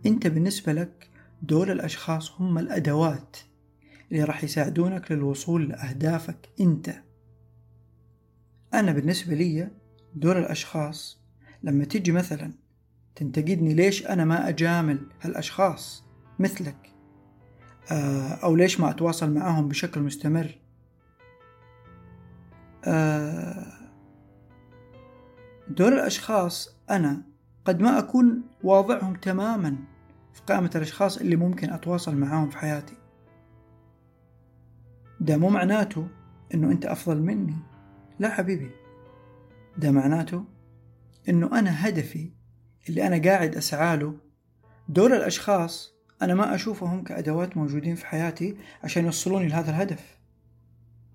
أنت 0.06 0.28
بالنسبة 0.28 0.74
لك 0.74 1.10
دول 1.42 1.72
الأشخاص 1.72 2.42
هم 2.42 2.58
الأدوات 2.58 3.38
اللي 4.12 4.24
راح 4.24 4.44
يساعدونك 4.44 5.12
للوصول 5.12 5.70
لأهدافك 5.70 6.50
أنت. 6.60 7.04
أنا 8.74 8.92
بالنسبة 8.92 9.36
لي 9.36 9.72
دول 10.16 10.38
الأشخاص 10.38 11.20
لما 11.64 11.86
تيجي 11.86 12.12
مثلا 12.12 12.54
تنتقدني 13.16 13.74
ليش 13.74 14.08
أنا 14.08 14.26
ما 14.26 14.50
أجامل 14.50 15.00
هالأشخاص 15.22 16.04
مثلك؟ 16.40 16.94
آه، 17.92 18.34
أو 18.34 18.56
ليش 18.56 18.80
ما 18.80 18.90
أتواصل 18.90 19.34
معهم 19.34 19.68
بشكل 19.68 20.02
مستمر؟ 20.02 20.60
آه، 22.86 23.79
دول 25.70 25.94
الأشخاص 25.94 26.76
أنا 26.90 27.22
قد 27.66 27.82
ما 27.82 28.00
أكون 28.00 28.42
واضعهم 28.64 29.16
تماما 29.16 29.76
في 30.34 30.42
قائمة 30.42 30.72
الأشخاص 30.76 31.18
اللي 31.18 31.36
ممكن 31.36 31.70
أتواصل 31.70 32.16
معاهم 32.16 32.50
في 32.50 32.58
حياتي. 32.58 32.98
ده 35.20 35.38
مو 35.38 35.50
معناته 35.50 36.08
إنه 36.54 36.72
أنت 36.72 36.86
أفضل 36.86 37.22
مني. 37.22 37.56
لا 38.20 38.30
حبيبي. 38.30 38.72
ده 39.78 39.92
معناته 39.92 40.46
إنه 41.30 41.60
أنا 41.60 41.88
هدفي 41.88 42.32
اللي 42.90 43.08
أنا 43.08 43.30
قاعد 43.30 43.56
أسعى 43.56 43.98
له. 43.98 44.16
دول 44.90 45.14
الأشخاص 45.14 45.94
أنا 46.22 46.34
ما 46.36 46.56
أشوفهم 46.56 47.04
كأدوات 47.04 47.58
موجودين 47.58 47.96
في 47.96 48.06
حياتي 48.06 48.58
عشان 48.84 49.06
يوصلوني 49.06 49.48
لهذا 49.48 49.70
الهدف. 49.70 50.20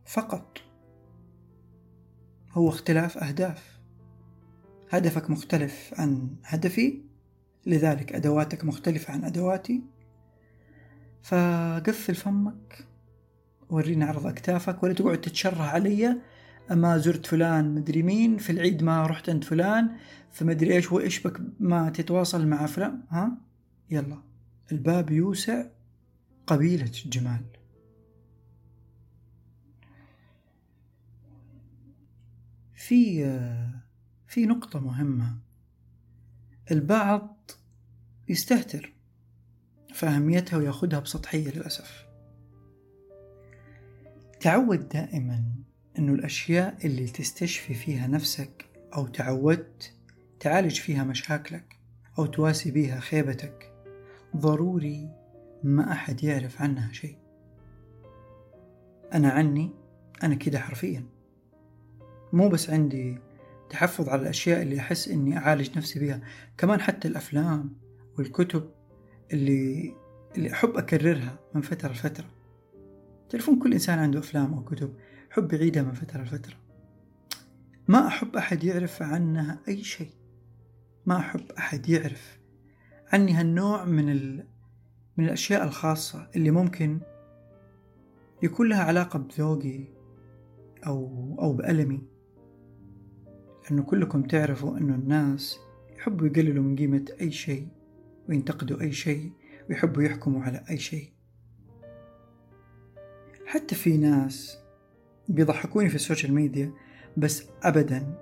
فقط. 0.07 0.59
هو 2.53 2.69
اختلاف 2.69 3.19
أهداف. 3.19 3.74
هدفك 4.91 5.31
مختلف 5.31 5.95
عن 5.99 6.37
هدفي 6.45 7.03
لذلك 7.67 8.13
أدواتك 8.13 8.65
مختلفة 8.65 9.13
عن 9.13 9.25
أدواتي. 9.25 9.83
فقفل 11.23 12.15
فمك 12.15 12.89
وريني 13.71 14.05
عرض 14.05 14.27
أكتافك 14.27 14.83
ولا 14.83 14.93
تقعد 14.93 15.21
تتشره 15.21 15.63
علي. 15.63 16.17
ما 16.71 16.99
زرت 16.99 17.27
فلان 17.27 17.75
مدري 17.75 18.03
مين 18.03 18.37
في 18.39 18.51
العيد 18.51 18.83
ما 18.83 19.07
رحت 19.07 19.31
عند 19.31 19.45
فلان 19.45 19.97
فمدري 20.33 20.75
إيش 20.75 20.93
وإيش 20.93 21.27
بك 21.27 21.41
ما 21.61 21.91
تتواصل 21.91 22.47
مع 22.47 22.67
فلان. 22.67 23.03
ها؟ 23.11 23.39
يلا. 23.91 24.23
الباب 24.73 25.11
يوسع 25.11 25.65
قبيلة 26.47 26.93
الجمال 27.05 27.45
في 32.75 33.25
في 34.35 34.47
نقطة 34.47 34.81
مهمة. 34.81 35.39
البعض 36.71 37.51
يستهتر 38.29 38.93
فأهميتها 39.95 40.57
وياخدها 40.57 41.01
بسطحية 41.01 41.51
للأسف. 41.51 42.07
تعود 44.41 44.89
دائما 44.89 45.45
أنه 45.99 46.13
الأشياء 46.13 46.87
اللي 46.87 47.07
تستشفي 47.07 47.75
فيها 47.75 48.07
نفسك 48.07 48.67
أو 48.95 49.07
تعودت 49.07 49.95
تعالج 50.41 50.81
فيها 50.81 51.05
مشاكلك 51.05 51.79
أو 52.19 52.27
تواسي 52.27 52.71
بيها 52.71 53.01
خيبتك 53.01 53.73
ضروري 54.37 55.11
ما 55.65 55.93
أحد 55.93 56.25
يعرف 56.25 56.63
عنها 56.63 56.93
شيء. 56.93 57.19
أنا 59.13 59.31
عني 59.31 59.71
أنا 60.23 60.35
كده 60.35 60.59
حرفيا. 60.59 61.07
مو 62.33 62.49
بس 62.49 62.71
عندي 62.71 63.19
تحفظ 63.75 64.09
على 64.09 64.23
الأشياء 64.23 64.63
اللي 64.63 64.81
أحس 64.81 65.09
إني 65.09 65.39
أعالج 65.39 65.77
نفسي 65.77 66.01
بها 66.01 66.21
كمان 66.59 66.81
حتى 66.81 67.09
الأفلام 67.09 67.77
والكتب 68.19 68.71
اللي 69.33 69.93
اللي 70.37 70.53
أحب 70.53 70.77
أكررها 70.77 71.39
من 71.55 71.61
فترة 71.61 71.93
لفترة. 71.93 72.27
تلفون 73.29 73.59
كل 73.59 73.73
إنسان 73.73 73.99
عنده 73.99 74.19
أفلام 74.19 74.55
أو 74.55 74.65
كتب 74.65 74.95
حب 75.31 75.53
يعيدها 75.53 75.83
من 75.83 75.93
فترة 75.93 76.23
لفترة. 76.23 76.55
ما 77.89 78.07
أحب 78.07 78.37
أحد 78.37 78.65
يعرف 78.65 79.03
عنها 79.03 79.59
أي 79.69 79.85
شيء. 79.85 80.11
ما 81.07 81.17
أحب 81.17 81.53
أحد 81.59 81.89
يعرف 81.89 82.39
عني 83.13 83.33
هالنوع 83.33 83.85
من 83.85 84.11
ال... 84.13 84.47
من 85.17 85.25
الأشياء 85.25 85.65
الخاصة 85.65 86.31
اللي 86.37 86.51
ممكن 86.51 87.01
يكون 88.43 88.69
لها 88.69 88.85
علاقة 88.85 89.19
بذوقي 89.19 89.85
أو 90.87 91.37
أو 91.41 91.53
بألمي. 91.53 92.14
لأنه 93.65 93.83
كلكم 93.83 94.23
تعرفوا 94.23 94.79
أنه 94.79 94.95
الناس 94.95 95.59
يحبوا 95.97 96.27
يقللوا 96.27 96.65
من 96.65 96.77
قيمة 96.77 97.05
أي 97.21 97.31
شيء 97.31 97.69
وينتقدوا 98.29 98.81
أي 98.81 98.93
شيء 98.93 99.33
ويحبوا 99.71 100.03
يحكموا 100.03 100.43
على 100.43 100.65
أي 100.71 100.79
شيء. 100.79 101.09
حتى 103.47 103.75
في 103.75 103.97
ناس 103.97 104.59
بيضحكوني 105.29 105.89
في 105.89 105.95
ال 105.95 106.00
social 106.00 106.35
media 106.35 106.73
بس 107.17 107.45
أبدا 107.63 108.15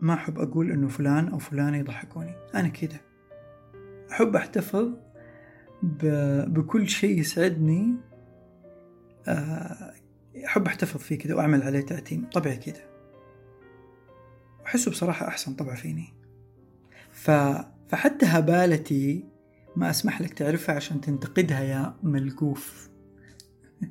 ما 0.00 0.14
أحب 0.14 0.38
أقول 0.38 0.70
إنه 0.70 0.88
فلان 0.88 1.28
أو 1.28 1.38
فلانة 1.38 1.76
يضحكوني. 1.76 2.34
أنا 2.54 2.68
كده. 2.68 3.00
أحب 4.10 4.36
أحتفظ 4.36 4.88
ب... 5.82 6.06
بكل 6.54 6.88
شيء 6.88 7.18
يسعدني 7.18 7.96
آه، 9.28 9.92
أحب 10.46 10.66
أحتفظ 10.66 11.00
فيه 11.00 11.18
كده 11.18 11.36
وأعمل 11.36 11.62
عليه 11.62 11.80
تعتيم. 11.80 12.26
طبعي 12.32 12.56
كده. 12.56 12.95
أحسه 14.66 14.90
بصراحة 14.90 15.28
أحسن 15.28 15.54
طبع 15.54 15.74
فيني. 15.74 16.14
ف... 17.10 17.30
فحتى 17.88 18.26
هبالتي 18.26 19.24
ما 19.76 19.90
أسمح 19.90 20.20
لك 20.20 20.34
تعرفها 20.34 20.74
عشان 20.74 21.00
تنتقدها 21.00 21.60
يا 21.60 21.96
ملقوف. 22.02 22.90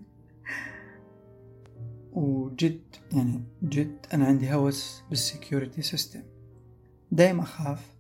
وجد 2.12 2.82
يعني 3.12 3.44
جد 3.64 4.06
أنا 4.14 4.26
عندي 4.26 4.54
هوس 4.54 5.04
بال 5.10 5.24
security 5.24 5.82
system. 5.82 6.24
دايما 7.12 7.44
أخاف 7.44 7.96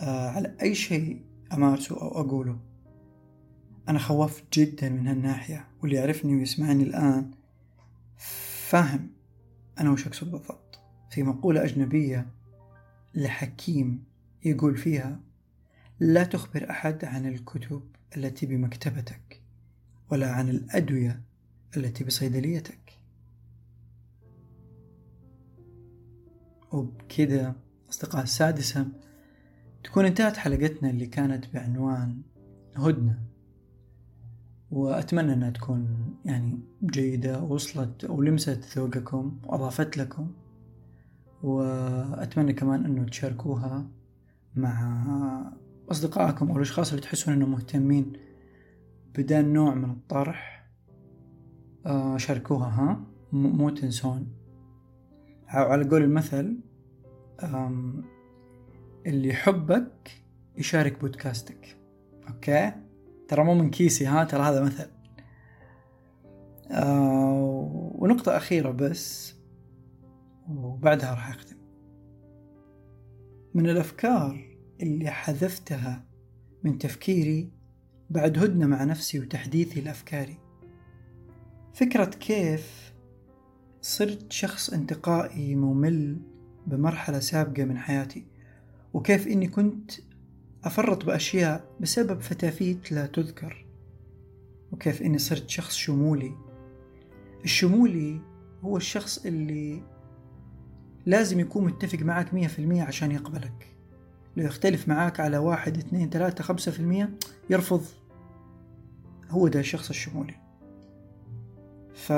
آه 0.00 0.30
على 0.30 0.56
أي 0.62 0.74
شيء 0.74 1.24
أمارسه 1.52 2.02
أو 2.02 2.20
أقوله. 2.20 2.58
أنا 3.88 3.98
خواف 3.98 4.42
جدا 4.52 4.88
من 4.88 5.06
هالناحية 5.06 5.68
واللي 5.82 5.96
يعرفني 5.96 6.36
ويسمعني 6.36 6.82
الآن 6.82 7.30
فاهم 8.68 9.10
أنا 9.80 9.90
وش 9.90 10.06
أقصد 10.06 10.30
بالضبط. 10.30 10.67
في 11.18 11.24
مقولة 11.24 11.64
أجنبية 11.64 12.26
لحكيم 13.14 14.04
يقول 14.44 14.76
فيها 14.76 15.20
لا 16.00 16.24
تخبر 16.24 16.70
أحد 16.70 17.04
عن 17.04 17.26
الكتب 17.26 17.82
التي 18.16 18.46
بمكتبتك 18.46 19.42
ولا 20.10 20.30
عن 20.30 20.48
الأدوية 20.48 21.22
التي 21.76 22.04
بصيدليتك. 22.04 22.98
وبكذا 26.72 27.56
أصدقاء 27.90 28.22
السادسة 28.22 28.86
تكون 29.84 30.04
انتهت 30.04 30.36
حلقتنا 30.36 30.90
اللي 30.90 31.06
كانت 31.06 31.54
بعنوان 31.54 32.22
هدنة 32.76 33.22
وأتمنى 34.70 35.32
أنها 35.32 35.50
تكون 35.50 36.14
يعني 36.24 36.58
جيدة 36.84 37.42
وصلت 37.42 38.04
أو 38.04 38.22
لمست 38.22 38.78
ذوقكم 38.78 39.40
وأضافت 39.44 39.96
لكم. 39.96 40.32
وأتمنى 41.42 42.52
كمان 42.52 42.84
أنه 42.84 43.04
تشاركوها 43.04 43.86
مع 44.56 45.52
أصدقائكم 45.90 46.50
أو 46.50 46.56
الأشخاص 46.56 46.90
اللي 46.90 47.02
تحسون 47.02 47.34
أنهم 47.34 47.50
مهتمين 47.50 48.12
بدا 49.18 49.42
نوع 49.42 49.74
من 49.74 49.90
الطرح. 49.90 50.68
آه 51.86 52.16
شاركوها 52.16 52.68
ها؟ 52.68 53.00
مو 53.32 53.70
تنسون. 53.70 54.32
على 55.46 55.88
قول 55.88 56.02
المثل 56.02 56.60
اللي 59.06 59.28
يحبك 59.28 60.10
يشارك 60.56 61.00
بودكاستك. 61.00 61.76
أوكي؟ 62.28 62.72
ترى 63.28 63.44
مو 63.44 63.54
من 63.54 63.70
كيسي 63.70 64.06
ها؟ 64.06 64.24
ترى 64.24 64.42
هذا 64.42 64.64
مثل. 64.64 64.90
آه 66.70 67.92
ونقطة 67.94 68.36
أخيرة 68.36 68.70
بس. 68.70 69.37
وبعدها 70.48 71.10
راح 71.10 71.28
أختم. 71.28 71.56
من 73.54 73.68
الأفكار 73.70 74.56
اللي 74.82 75.10
حذفتها 75.10 76.04
من 76.64 76.78
تفكيري 76.78 77.50
بعد 78.10 78.38
هدنة 78.38 78.66
مع 78.66 78.84
نفسي 78.84 79.20
وتحديثي 79.20 79.80
لأفكاري. 79.80 80.38
فكرة 81.74 82.04
كيف 82.04 82.92
صرت 83.80 84.32
شخص 84.32 84.70
انتقائي 84.70 85.54
ممل 85.54 86.20
بمرحلة 86.66 87.18
سابقة 87.20 87.64
من 87.64 87.78
حياتي 87.78 88.26
وكيف 88.92 89.26
إني 89.26 89.48
كنت 89.48 89.90
أفرط 90.64 91.04
بأشياء 91.04 91.76
بسبب 91.80 92.20
فتافيت 92.20 92.92
لا 92.92 93.06
تذكر 93.06 93.66
وكيف 94.72 95.02
إني 95.02 95.18
صرت 95.18 95.48
شخص 95.48 95.74
شمولي. 95.74 96.34
الشمولي 97.44 98.20
هو 98.62 98.76
الشخص 98.76 99.26
اللي 99.26 99.82
لازم 101.08 101.40
يكون 101.40 101.64
متفق 101.64 101.98
معك 101.98 102.34
مية 102.34 102.46
في 102.46 102.58
المية 102.58 102.82
عشان 102.82 103.12
يقبلك. 103.12 103.76
لو 104.36 104.44
يختلف 104.44 104.88
معاك 104.88 105.20
على 105.20 105.38
واحد 105.38 105.76
اثنين 105.76 106.10
ثلاثة 106.10 106.44
خمسة 106.44 106.72
في 106.72 106.80
المية 106.80 107.10
يرفض. 107.50 107.82
هو 109.30 109.48
ده 109.48 109.60
الشخص 109.60 109.88
الشمولي. 109.88 110.34
ف 111.94 112.12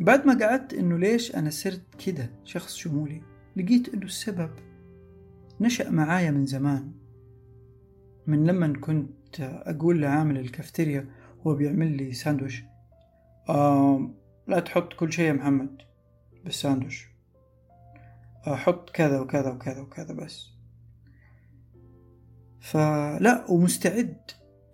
بعد 0.00 0.26
ما 0.26 0.38
قعدت 0.40 0.74
إنه 0.74 0.98
ليش 0.98 1.36
أنا 1.36 1.50
صرت 1.50 1.82
كده 2.06 2.30
شخص 2.44 2.76
شمولي 2.76 3.22
لقيت 3.56 3.94
إنه 3.94 4.04
السبب 4.04 4.50
نشأ 5.60 5.90
معايا 5.90 6.30
من 6.30 6.46
زمان. 6.46 6.92
من 8.26 8.46
لما 8.46 8.72
كنت 8.80 9.40
أقول 9.40 10.02
لعامل 10.02 10.38
الكافتيريا 10.38 11.06
هو 11.46 11.54
بيعمل 11.54 11.96
لي 11.96 12.12
ساندوش 12.12 12.62
آه 13.48 14.10
لا 14.46 14.60
تحط 14.60 14.92
كل 14.92 15.12
شيء 15.12 15.24
يا 15.24 15.32
محمد 15.32 15.82
بالساندوش 16.44 17.10
أحط 18.46 18.90
كذا 18.90 19.20
وكذا 19.20 19.50
وكذا 19.50 19.80
وكذا 19.80 20.12
بس. 20.14 20.50
فلا 22.60 23.50
ومستعد 23.50 24.20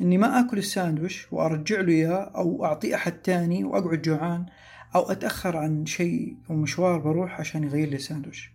إني 0.00 0.18
ما 0.18 0.40
آكل 0.40 0.58
الساندويش 0.58 1.32
وأرجع 1.32 1.80
له 1.80 1.92
إياه 1.92 2.32
أو 2.36 2.64
أعطيه 2.64 2.94
أحد 2.94 3.12
تاني 3.12 3.64
وأقعد 3.64 4.02
جوعان 4.02 4.46
أو 4.94 5.02
أتأخر 5.02 5.56
عن 5.56 5.86
شيء 5.86 6.36
أو 6.50 6.56
مشوار 6.56 6.98
بروح 6.98 7.40
عشان 7.40 7.64
يغير 7.64 7.88
لي 7.88 7.98
ساندويش 7.98 8.52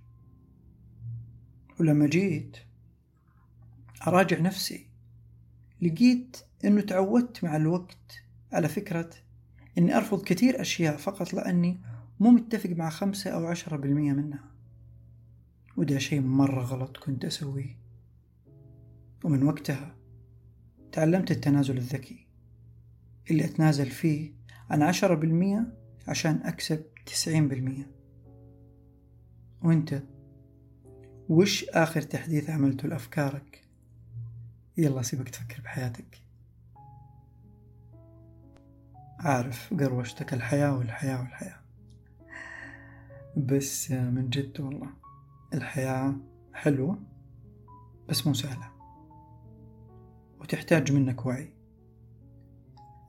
ولما 1.79 2.07
جيت 2.07 2.57
أراجع 4.07 4.39
نفسي. 4.39 4.87
لقيت 5.81 6.37
إنه 6.65 6.81
تعودت 6.81 7.43
مع 7.43 7.55
الوقت 7.55 8.23
على 8.51 8.67
فكرة 8.67 9.09
إني 9.77 9.97
أرفض 9.97 10.23
كثير 10.23 10.61
أشياء 10.61 10.97
فقط 10.97 11.33
لأني 11.33 11.81
مو 12.19 12.29
متفق 12.29 12.69
مع 12.69 12.89
خمسة 12.89 13.31
أو 13.31 13.45
عشرة 13.45 13.77
بالمية 13.77 14.13
منها. 14.13 14.50
وده 15.81 15.97
شيء 15.97 16.21
مرة 16.21 16.63
غلط 16.63 16.97
كنت 16.97 17.25
أسويه. 17.25 17.77
ومن 19.23 19.43
وقتها 19.43 19.95
تعلمت 20.91 21.31
التنازل 21.31 21.77
الذكي. 21.77 22.27
اللي 23.31 23.45
أتنازل 23.45 23.85
فيه 23.85 24.33
عن 24.69 24.81
عشرة 24.81 25.15
بالمية 25.15 25.73
عشان 26.07 26.41
أكسب 26.43 26.83
تسعين 27.05 27.47
بالمية. 27.47 27.91
وأنت 29.63 30.03
وش 31.29 31.65
آخر 31.69 32.01
تحديث 32.01 32.49
عملته 32.49 32.87
لأفكارك؟ 32.87 33.67
يلا 34.77 35.01
سيبك 35.01 35.29
تفكر 35.29 35.61
بحياتك. 35.61 36.21
عارف 39.19 39.73
قروشتك 39.73 40.33
الحياة 40.33 40.77
والحياة 40.77 41.19
والحياة. 41.19 41.61
بس 43.37 43.91
من 43.91 44.29
جد 44.29 44.59
والله. 44.59 45.00
الحياة 45.53 46.15
حلوة 46.53 46.99
بس 48.09 48.27
مو 48.27 48.33
سهلة 48.33 48.71
وتحتاج 50.39 50.91
منك 50.91 51.25
وعي. 51.25 51.53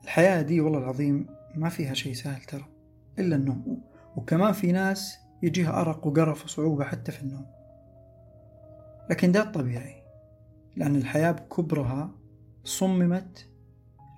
الحياة 0.03 0.41
دي 0.41 0.61
والله 0.61 0.79
العظيم 0.79 1.27
ما 1.55 1.69
فيها 1.69 1.93
شيء 1.93 2.13
سهل 2.13 2.41
ترى 2.41 2.65
إلا 3.19 3.35
النوم. 3.35 3.81
وكمان 4.15 4.53
في 4.53 4.71
ناس 4.71 5.17
يجيها 5.43 5.81
أرق 5.81 6.07
وقرف 6.07 6.45
وصعوبة 6.45 6.83
حتى 6.83 7.11
في 7.11 7.21
النوم. 7.21 7.45
لكن 9.09 9.31
ده 9.31 9.41
الطبيعي 9.41 10.03
لأن 10.75 10.95
الحياة 10.95 11.31
بكبرها 11.31 12.11
صممت 12.63 13.49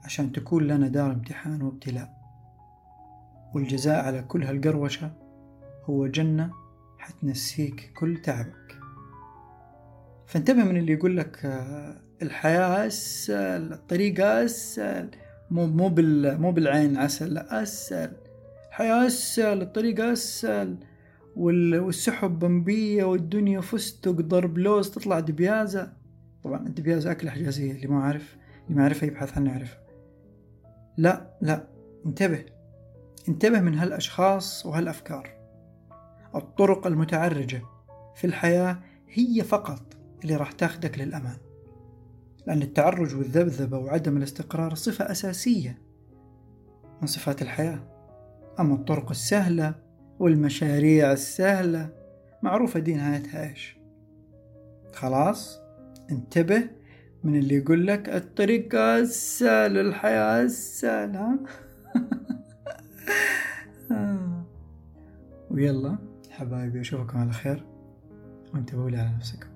عشان 0.04 0.32
تكون 0.32 0.68
لنا 0.68 0.88
دار 0.88 1.12
امتحان 1.12 1.62
وابتلاء. 1.62 2.16
والجزاء 3.56 4.06
على 4.06 4.24
كل 4.24 4.44
هالقروشة 4.44 5.12
هو 5.84 6.08
جنة 6.08 6.65
حتنسيك 7.06 7.92
كل 7.96 8.18
تعبك. 8.18 8.78
فانتبه 10.28 10.64
من 10.64 10.78
اللي 10.78 10.94
يقول 10.94 11.18
لك 11.18 11.46
آه، 11.46 12.02
الحياة 12.22 12.88
أسهل 12.88 13.74
الطريق 13.74 14.26
أسهل 14.26 15.10
مو 15.52 15.68
مو 15.68 15.90
بال 15.90 16.42
مو 16.42 16.52
بالعين 16.52 16.98
عسل 16.98 17.34
لا 17.34 17.64
أسهل. 17.64 18.12
الحياة 18.70 19.08
أسهل 19.08 19.62
الطريق 19.62 20.06
أسهل. 20.06 20.78
والسحب 21.36 22.40
بمبية 22.40 23.04
والدنيا 23.04 23.62
فستق 23.62 24.12
ضرب 24.12 24.58
لوز 24.58 24.90
تطلع 24.92 25.20
دبيازة. 25.20 25.94
طبعا 26.44 26.68
الدبيازة 26.68 27.12
أكلة 27.12 27.32
حجازية 27.32 27.72
اللي 27.72 27.88
ما 27.88 28.04
عارف 28.04 28.38
اللي 28.66 28.78
ما 28.78 28.84
عارفها 28.84 29.08
يبحث 29.08 29.38
عنها 29.38 29.52
يعرفها 29.52 29.80
لا 30.98 31.38
لا 31.42 31.68
انتبه. 32.06 32.46
انتبه 33.30 33.60
من 33.60 33.76
هالأشخاص 33.76 34.66
وهالأفكار. 34.66 35.35
الطرق 36.36 36.88
المتعرجة 36.88 37.62
في 38.16 38.28
الحياة 38.28 38.80
هي 39.10 39.44
فقط 39.44 39.82
اللي 40.24 40.36
راح 40.36 40.52
تاخدك 40.52 41.00
للأمان. 41.00 41.38
لأن 42.48 42.62
التعرج 42.62 43.16
والذبذبة 43.16 43.78
وعدم 43.78 44.18
الاستقرار 44.18 44.76
صفة 44.76 45.12
أساسية 45.12 45.82
من 47.02 47.08
صفات 47.08 47.42
الحياة. 47.42 47.80
أما 48.60 48.76
الطرق 48.76 49.10
السهلة 49.10 49.76
والمشاريع 50.20 51.12
السهلة 51.12 51.90
معروفة 52.44 52.80
دي 52.80 52.94
نهايتها 52.94 53.50
إيش؟ 53.50 53.78
خلاص 54.94 55.60
انتبه 56.12 56.70
من 57.24 57.36
اللي 57.36 57.56
يقول 57.56 57.88
لك 57.88 58.10
الطريق 58.10 58.76
السهل 58.76 59.78
الحياة 59.78 60.42
السهل 60.42 61.16
ها 63.92 64.46
ويلا. 65.52 66.15
حبايبي 66.36 66.82
أشوفكم 66.82 67.18
على 67.18 67.32
خير. 67.32 67.66
وانتبهوا 68.54 68.90
لي 68.90 68.98
على 68.98 69.16
نفسكم. 69.16 69.55